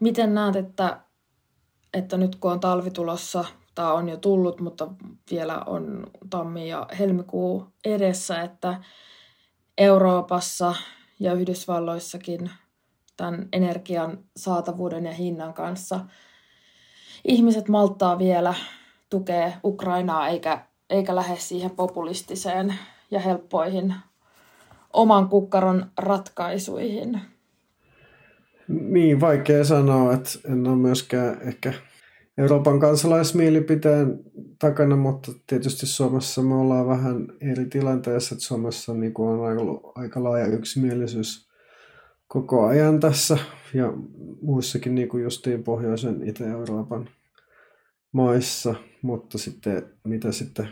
Miten 0.00 0.34
näet, 0.34 0.56
että, 0.56 1.00
että 1.94 2.16
nyt 2.16 2.36
kun 2.36 2.52
on 2.52 2.60
talvi 2.60 2.90
tulossa, 2.90 3.44
tämä 3.74 3.92
on 3.92 4.08
jo 4.08 4.16
tullut, 4.16 4.60
mutta 4.60 4.88
vielä 5.30 5.58
on 5.66 6.06
tammi- 6.30 6.68
ja 6.68 6.86
helmikuu 6.98 7.66
edessä, 7.84 8.42
että 8.42 8.80
Euroopassa 9.78 10.74
ja 11.20 11.32
Yhdysvalloissakin 11.32 12.50
tämän 13.16 13.48
energian 13.52 14.18
saatavuuden 14.36 15.06
ja 15.06 15.12
hinnan 15.12 15.54
kanssa 15.54 16.00
ihmiset 17.24 17.68
malttaa 17.68 18.18
vielä 18.18 18.54
tukee 19.10 19.54
Ukrainaa 19.64 20.28
eikä, 20.28 20.66
eikä 20.90 21.16
lähde 21.16 21.36
siihen 21.36 21.70
populistiseen 21.70 22.74
ja 23.10 23.20
helppoihin 23.20 23.94
oman 24.92 25.28
kukkaron 25.28 25.90
ratkaisuihin. 25.98 27.20
Niin, 28.68 29.20
vaikea 29.20 29.64
sanoa, 29.64 30.12
että 30.14 30.30
en 30.52 30.66
ole 30.66 30.76
myöskään 30.76 31.42
ehkä 31.42 31.72
Euroopan 32.38 32.80
kansalaismielipiteen 32.80 34.18
takana, 34.58 34.96
mutta 34.96 35.32
tietysti 35.46 35.86
Suomessa 35.86 36.42
me 36.42 36.54
ollaan 36.54 36.86
vähän 36.86 37.26
eri 37.40 37.66
tilanteessa, 37.66 38.34
että 38.34 38.44
Suomessa 38.44 38.92
on 38.92 39.44
aika, 39.44 39.92
aika 39.94 40.24
laaja 40.24 40.46
yksimielisyys 40.46 41.48
koko 42.26 42.66
ajan 42.66 43.00
tässä 43.00 43.38
ja 43.74 43.92
muissakin 44.42 44.94
niin 44.94 45.08
kuin 45.08 45.22
justiin 45.22 45.64
pohjoisen 45.64 46.28
Itä-Euroopan 46.28 47.08
maissa, 48.12 48.74
mutta 49.02 49.38
sitten 49.38 49.82
mitä 50.04 50.32
sitten 50.32 50.68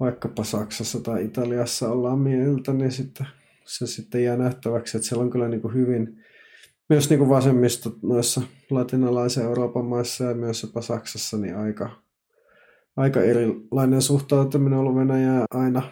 vaikkapa 0.00 0.44
Saksassa 0.44 1.00
tai 1.00 1.24
Italiassa 1.24 1.88
ollaan 1.88 2.18
mieltä, 2.18 2.72
niin 2.72 2.92
sitten 2.92 3.26
se 3.64 3.86
sitten 3.86 4.24
jää 4.24 4.36
nähtäväksi, 4.36 4.96
että 4.96 5.08
siellä 5.08 5.24
on 5.24 5.30
kyllä 5.30 5.48
niin 5.48 5.60
kuin 5.60 5.74
hyvin 5.74 6.24
myös 6.88 7.10
niin 7.10 7.18
kuin 7.18 7.30
vasemmisto 7.30 7.96
noissa 8.02 8.42
latinalaisen 8.70 9.44
Euroopan 9.44 9.84
maissa 9.84 10.24
ja 10.24 10.34
myös 10.34 10.62
jopa 10.62 10.80
Saksassa 10.80 11.36
niin 11.36 11.56
aika, 11.56 11.90
aika 12.96 13.20
erilainen 13.20 14.02
suhtautuminen 14.02 14.78
ollut 14.78 14.96
Venäjää 14.96 15.44
aina, 15.50 15.82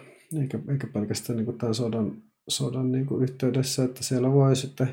eikä, 0.41 0.59
eikä 0.69 0.87
pelkästään 0.87 1.37
niin 1.37 1.45
kuin 1.45 1.57
tämän 1.57 1.75
sodan, 1.75 2.23
sodan 2.49 2.91
niin 2.91 3.05
kuin 3.05 3.23
yhteydessä, 3.23 3.83
että 3.83 4.03
siellä 4.03 4.31
voi 4.31 4.55
sitten 4.55 4.89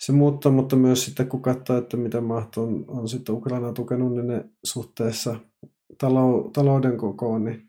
se 0.00 0.12
muuttaa, 0.12 0.52
mutta 0.52 0.76
myös 0.76 1.04
sitten 1.04 1.28
kun 1.28 1.42
katsoo, 1.42 1.78
että 1.78 1.96
mitä 1.96 2.20
maat 2.20 2.56
on, 2.56 2.84
on 2.88 3.08
sitten 3.08 3.34
Ukraina 3.34 3.72
tukenut, 3.72 4.14
niin 4.14 4.26
ne 4.26 4.44
suhteessa 4.64 5.40
talou, 5.98 6.50
talouden 6.50 6.96
kokoon, 6.96 7.44
niin 7.44 7.66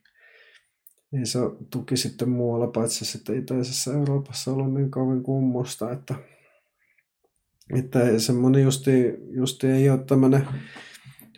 niin 1.12 1.28
se 1.28 1.40
tuki 1.72 1.98
sitten 1.98 2.30
muualla, 2.30 2.68
paitsi 2.68 3.06
sitten 3.06 3.38
itäisessä 3.38 3.94
Euroopassa 3.94 4.52
ollut 4.52 4.74
niin 4.74 4.92
kovin 4.92 5.24
kummosta, 5.24 5.92
että, 5.92 6.16
että 7.76 8.20
semmoinen 8.20 8.64
justi, 8.64 9.14
justi 9.30 9.68
ei 9.68 9.90
ole 9.90 9.98
tämmöinen 9.98 10.48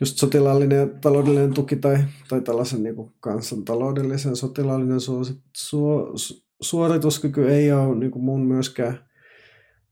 just 0.00 0.18
sotilaallinen 0.18 0.78
ja 0.78 0.86
taloudellinen 0.86 1.54
tuki 1.54 1.76
tai, 1.76 1.98
tai 2.28 2.40
tällaisen 2.40 2.82
niin 2.82 2.96
kuin 2.96 3.12
kansantaloudellisen 3.20 4.36
sotilaallinen 4.36 5.00
su, 5.00 5.24
su, 5.56 6.14
suorituskyky 6.60 7.50
ei 7.50 7.72
ole 7.72 7.96
niin 7.96 8.10
kuin 8.10 8.24
mun 8.24 8.46
myöskään 8.46 8.98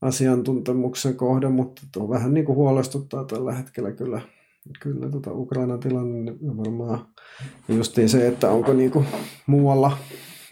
asiantuntemuksen 0.01 1.15
kohde, 1.15 1.49
mutta 1.49 1.81
tuo 1.93 2.09
vähän 2.09 2.33
niin 2.33 2.45
kuin 2.45 2.55
huolestuttaa 2.55 3.25
tällä 3.25 3.53
hetkellä 3.53 3.91
kyllä 3.91 4.21
kyllä 4.79 5.09
tota 5.09 5.31
Ukrainan 5.33 5.79
tilanne 5.79 6.31
niin 6.41 6.57
varmaan 6.57 7.07
justiin 7.67 8.09
se, 8.09 8.27
että 8.27 8.49
onko 8.51 8.73
niinku 8.73 9.05
muualla 9.47 9.97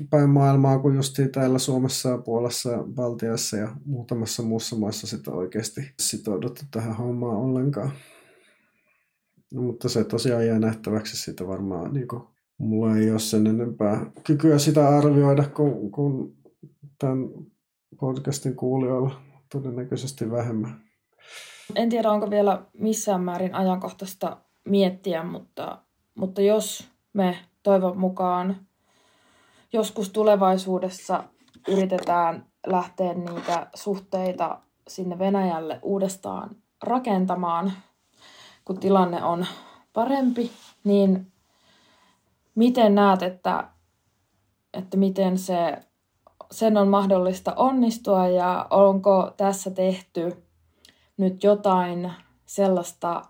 päin 0.09 0.29
maailmaa 0.29 0.79
kuin 0.79 0.95
justiin 0.95 1.31
täällä 1.31 1.59
Suomessa 1.59 2.09
ja 2.09 2.17
Puolassa 2.17 2.71
ja 2.71 2.83
Baltiassa 2.83 3.57
ja 3.57 3.75
muutamassa 3.85 4.43
muussa 4.43 4.75
maassa 4.75 5.07
sitä 5.07 5.31
oikeasti 5.31 5.81
sitouduttu 5.99 6.61
tähän 6.71 6.95
hommaan 6.95 7.37
ollenkaan. 7.37 7.91
No, 9.53 9.61
mutta 9.61 9.89
se 9.89 10.03
tosiaan 10.03 10.47
jää 10.47 10.59
nähtäväksi 10.59 11.17
sitä 11.17 11.47
varmaan 11.47 11.93
niin 11.93 12.07
kuin, 12.07 12.23
mulla 12.57 12.97
ei 12.97 13.11
ole 13.11 13.19
sen 13.19 13.47
enempää 13.47 14.11
kykyä 14.23 14.59
sitä 14.59 14.89
arvioida 14.89 15.43
kuin, 15.47 15.91
kuin 15.91 16.37
tämän 16.99 17.29
podcastin 17.99 18.55
kuulijoilla 18.55 19.21
todennäköisesti 19.51 20.31
vähemmän. 20.31 20.81
En 21.75 21.89
tiedä, 21.89 22.11
onko 22.11 22.29
vielä 22.29 22.65
missään 22.73 23.21
määrin 23.21 23.55
ajankohtaista 23.55 24.37
miettiä, 24.65 25.23
mutta, 25.23 25.81
mutta 26.15 26.41
jos 26.41 26.89
me 27.13 27.37
toivon 27.63 27.97
mukaan 27.97 28.66
joskus 29.73 30.09
tulevaisuudessa 30.09 31.23
yritetään 31.67 32.45
lähteä 32.67 33.13
niitä 33.13 33.67
suhteita 33.75 34.59
sinne 34.87 35.19
Venäjälle 35.19 35.79
uudestaan 35.81 36.55
rakentamaan, 36.83 37.73
kun 38.65 38.79
tilanne 38.79 39.23
on 39.23 39.45
parempi, 39.93 40.51
niin 40.83 41.31
miten 42.55 42.95
näet, 42.95 43.21
että, 43.21 43.69
että 44.73 44.97
miten 44.97 45.37
se, 45.37 45.77
sen 46.51 46.77
on 46.77 46.87
mahdollista 46.87 47.53
onnistua 47.55 48.27
ja 48.27 48.67
onko 48.69 49.31
tässä 49.37 49.71
tehty 49.71 50.43
nyt 51.17 51.43
jotain 51.43 52.11
sellaista 52.45 53.21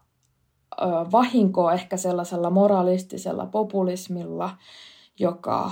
ö, 0.82 0.86
vahinkoa 1.12 1.74
ehkä 1.74 1.98
sellaisella 1.98 2.50
moralistisella 2.50 3.46
populismilla, 3.46 4.50
joka 5.20 5.72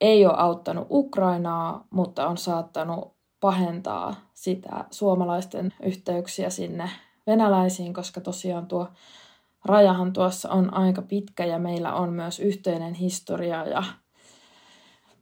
ei 0.00 0.26
ole 0.26 0.34
auttanut 0.36 0.86
Ukrainaa, 0.90 1.86
mutta 1.90 2.28
on 2.28 2.36
saattanut 2.36 3.16
pahentaa 3.40 4.14
sitä 4.34 4.84
suomalaisten 4.90 5.74
yhteyksiä 5.82 6.50
sinne 6.50 6.90
venäläisiin, 7.26 7.94
koska 7.94 8.20
tosiaan 8.20 8.66
tuo 8.66 8.88
rajahan 9.64 10.12
tuossa 10.12 10.50
on 10.50 10.74
aika 10.74 11.02
pitkä 11.02 11.44
ja 11.44 11.58
meillä 11.58 11.94
on 11.94 12.12
myös 12.12 12.40
yhteinen 12.40 12.94
historia 12.94 13.66
ja 13.66 13.82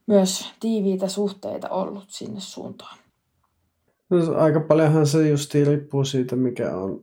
myös 0.06 0.52
tiiviitä 0.60 1.08
suhteita 1.08 1.68
ollut 1.68 2.04
sinne 2.08 2.40
suuntaan. 2.40 2.98
No, 4.10 4.18
aika 4.36 4.60
paljonhan 4.60 5.06
se 5.06 5.28
just 5.28 5.54
riippuu 5.54 6.04
siitä, 6.04 6.36
mikä 6.36 6.76
on, 6.76 7.00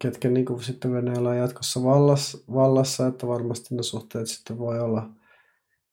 ketkä 0.00 0.28
niin 0.28 0.46
kuin 0.46 0.62
sitten 0.62 0.92
Venäjällä 0.92 1.28
on 1.28 1.36
jatkossa 1.36 1.84
vallassa, 1.84 2.38
vallassa, 2.54 3.06
että 3.06 3.26
varmasti 3.26 3.74
ne 3.74 3.82
suhteet 3.82 4.26
sitten 4.26 4.58
voi 4.58 4.80
olla 4.80 5.08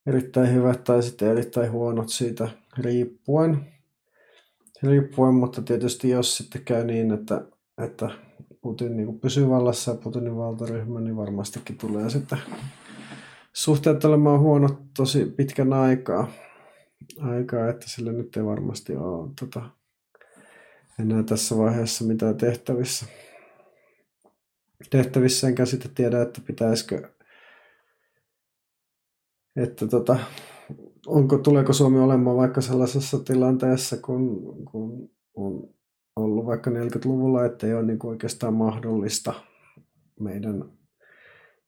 erittäin 0.08 0.54
hyvät 0.54 0.84
tai 0.84 1.04
sitten 1.04 1.32
erittäin 1.32 1.72
huonot 1.72 2.10
siitä 2.10 2.50
riippuen. 2.78 3.74
riippuen 4.84 5.34
mutta 5.34 5.62
tietysti 5.62 6.10
jos 6.10 6.38
sitten 6.38 6.64
käy 6.64 6.84
niin, 6.84 7.12
että, 7.12 7.46
että 7.78 8.10
Putin 8.62 8.98
niin 8.98 9.20
pysyy 9.20 9.50
vallassa 9.50 9.92
ja 9.92 9.98
Putinin 9.98 10.38
valtaryhmä, 10.38 11.00
niin 11.00 11.16
varmastikin 11.16 11.78
tulee 11.78 12.10
sitten 12.10 12.40
suhteet 13.54 14.06
olemaan 14.06 14.40
huonot 14.40 14.80
tosi 14.98 15.26
pitkän 15.26 15.74
aikaa, 15.74 16.28
aikaa 17.22 17.70
että 17.70 17.90
sillä 17.90 18.12
nyt 18.12 18.38
ei 18.38 18.46
varmasti 18.46 18.96
ole 18.96 19.30
tota, 19.40 19.70
enää 21.00 21.24
tässä 21.24 21.58
vaiheessa 21.58 22.06
mitään 22.06 22.38
tehtävissä. 22.38 23.06
Tehtävissä 24.90 25.48
enkä 25.48 25.66
sitten 25.66 25.92
tiedä, 25.96 26.22
että 26.22 26.42
pitäisikö, 26.48 27.10
että 29.58 29.88
tota, 29.88 30.20
onko, 31.08 31.38
tuleeko 31.38 31.74
Suomi 31.74 32.00
olemaan 32.00 32.38
vaikka 32.38 32.62
sellaisessa 32.62 33.20
tilanteessa, 33.20 33.98
kun, 33.98 34.42
kun 34.72 35.10
on 35.36 35.70
ollut 36.16 36.46
vaikka 36.46 36.72
40-luvulla, 36.72 37.46
että 37.46 37.68
ei 37.68 37.74
ole 37.74 37.86
niin 37.86 38.06
oikeastaan 38.06 38.54
mahdollista 38.54 39.34
meidän, 40.20 40.64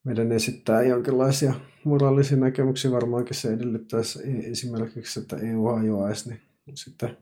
meidän 0.03 0.31
esittää 0.31 0.83
jonkinlaisia 0.83 1.53
moraalisia 1.83 2.37
näkemyksiä. 2.37 2.91
Varmaankin 2.91 3.35
se 3.35 3.53
edellyttäisi 3.53 4.19
esimerkiksi, 4.51 5.19
että 5.19 5.37
EU 5.37 5.65
hajoaisi, 5.65 6.29
niin 6.29 6.41
sitten 6.77 7.17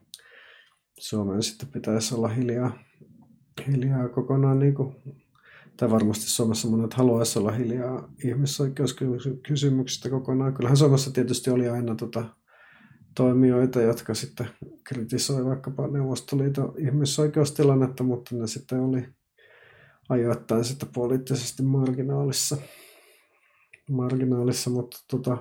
Suomen 0.98 1.42
sitten 1.42 1.68
pitäisi 1.68 2.14
olla 2.14 2.28
hiljaa, 2.28 2.78
hiljaa 3.66 4.08
kokonaan, 4.08 4.58
niin 4.58 4.74
kuin, 4.74 4.96
tai 5.78 5.90
varmasti 5.90 6.26
Suomessa 6.26 6.68
monet 6.68 6.94
haluaisi 6.94 7.38
olla 7.38 7.52
hiljaa 7.52 8.12
ihmisoikeuskysymyksistä 8.24 10.10
kokonaan. 10.10 10.54
Kyllähän 10.54 10.76
Suomessa 10.76 11.10
tietysti 11.10 11.50
oli 11.50 11.68
aina 11.68 11.94
tota, 11.94 12.24
toimijoita, 13.14 13.80
jotka 13.80 14.14
sitten 14.14 14.48
kritisoi 14.84 15.44
vaikkapa 15.44 15.88
Neuvostoliiton 15.88 16.74
ihmisoikeustilannetta, 16.78 18.04
mutta 18.04 18.36
ne 18.36 18.46
sitten 18.46 18.80
oli 18.80 19.08
ajoittain 20.08 20.64
sitten 20.64 20.88
poliittisesti 20.94 21.62
marginaalissa. 21.62 22.56
marginaalissa 23.90 24.70
mutta 24.70 24.96
tota, 25.10 25.38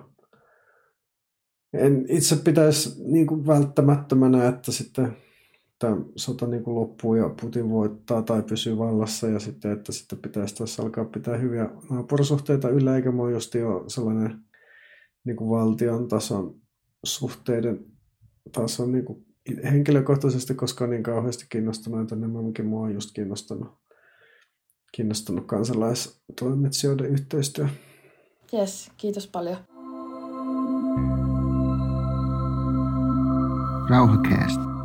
en 1.73 2.06
itse 2.10 2.36
pitäisi 2.36 3.04
niin 3.12 3.47
välttämättömänä, 3.47 4.47
että 4.47 4.71
sitten 4.71 5.17
tämä 5.79 5.97
sota 6.15 6.47
niin 6.47 6.63
kuin 6.63 6.75
loppuu 6.75 7.15
ja 7.15 7.29
Putin 7.41 7.69
voittaa 7.69 8.21
tai 8.21 8.43
pysyy 8.43 8.77
vallassa 8.77 9.27
ja 9.27 9.39
sitten, 9.39 9.71
että 9.71 9.91
sitten 9.91 10.19
pitäisi 10.19 10.55
taas 10.55 10.79
alkaa 10.79 11.05
pitää 11.05 11.37
hyviä 11.37 11.69
naapurisuhteita 11.89 12.69
yllä, 12.69 12.95
eikä 12.95 13.11
mä 13.11 13.29
just 13.31 13.53
jo 13.55 13.83
sellainen 13.87 14.39
niin 15.23 15.37
kuin 15.37 15.49
valtion 15.49 16.07
tason 16.07 16.55
suhteiden 17.05 17.85
tason 18.51 18.91
niin 18.91 19.05
kuin 19.05 19.25
henkilökohtaisesti 19.71 20.54
koskaan 20.54 20.89
niin 20.89 21.04
kauheasti 21.04 21.45
kiinnostunut, 21.49 22.02
että 22.02 22.15
enemmänkin 22.15 22.65
mua 22.65 22.81
on 22.81 22.93
just 22.93 23.10
kiinnostunut, 23.13 23.69
kiinnostunut 24.91 25.47
kansalaistoimitsijoiden 25.47 27.06
yhteistyö. 27.06 27.67
Yes, 28.54 28.91
kiitos 28.97 29.27
paljon. 29.27 29.58
Rauhakäästä. 33.89 34.77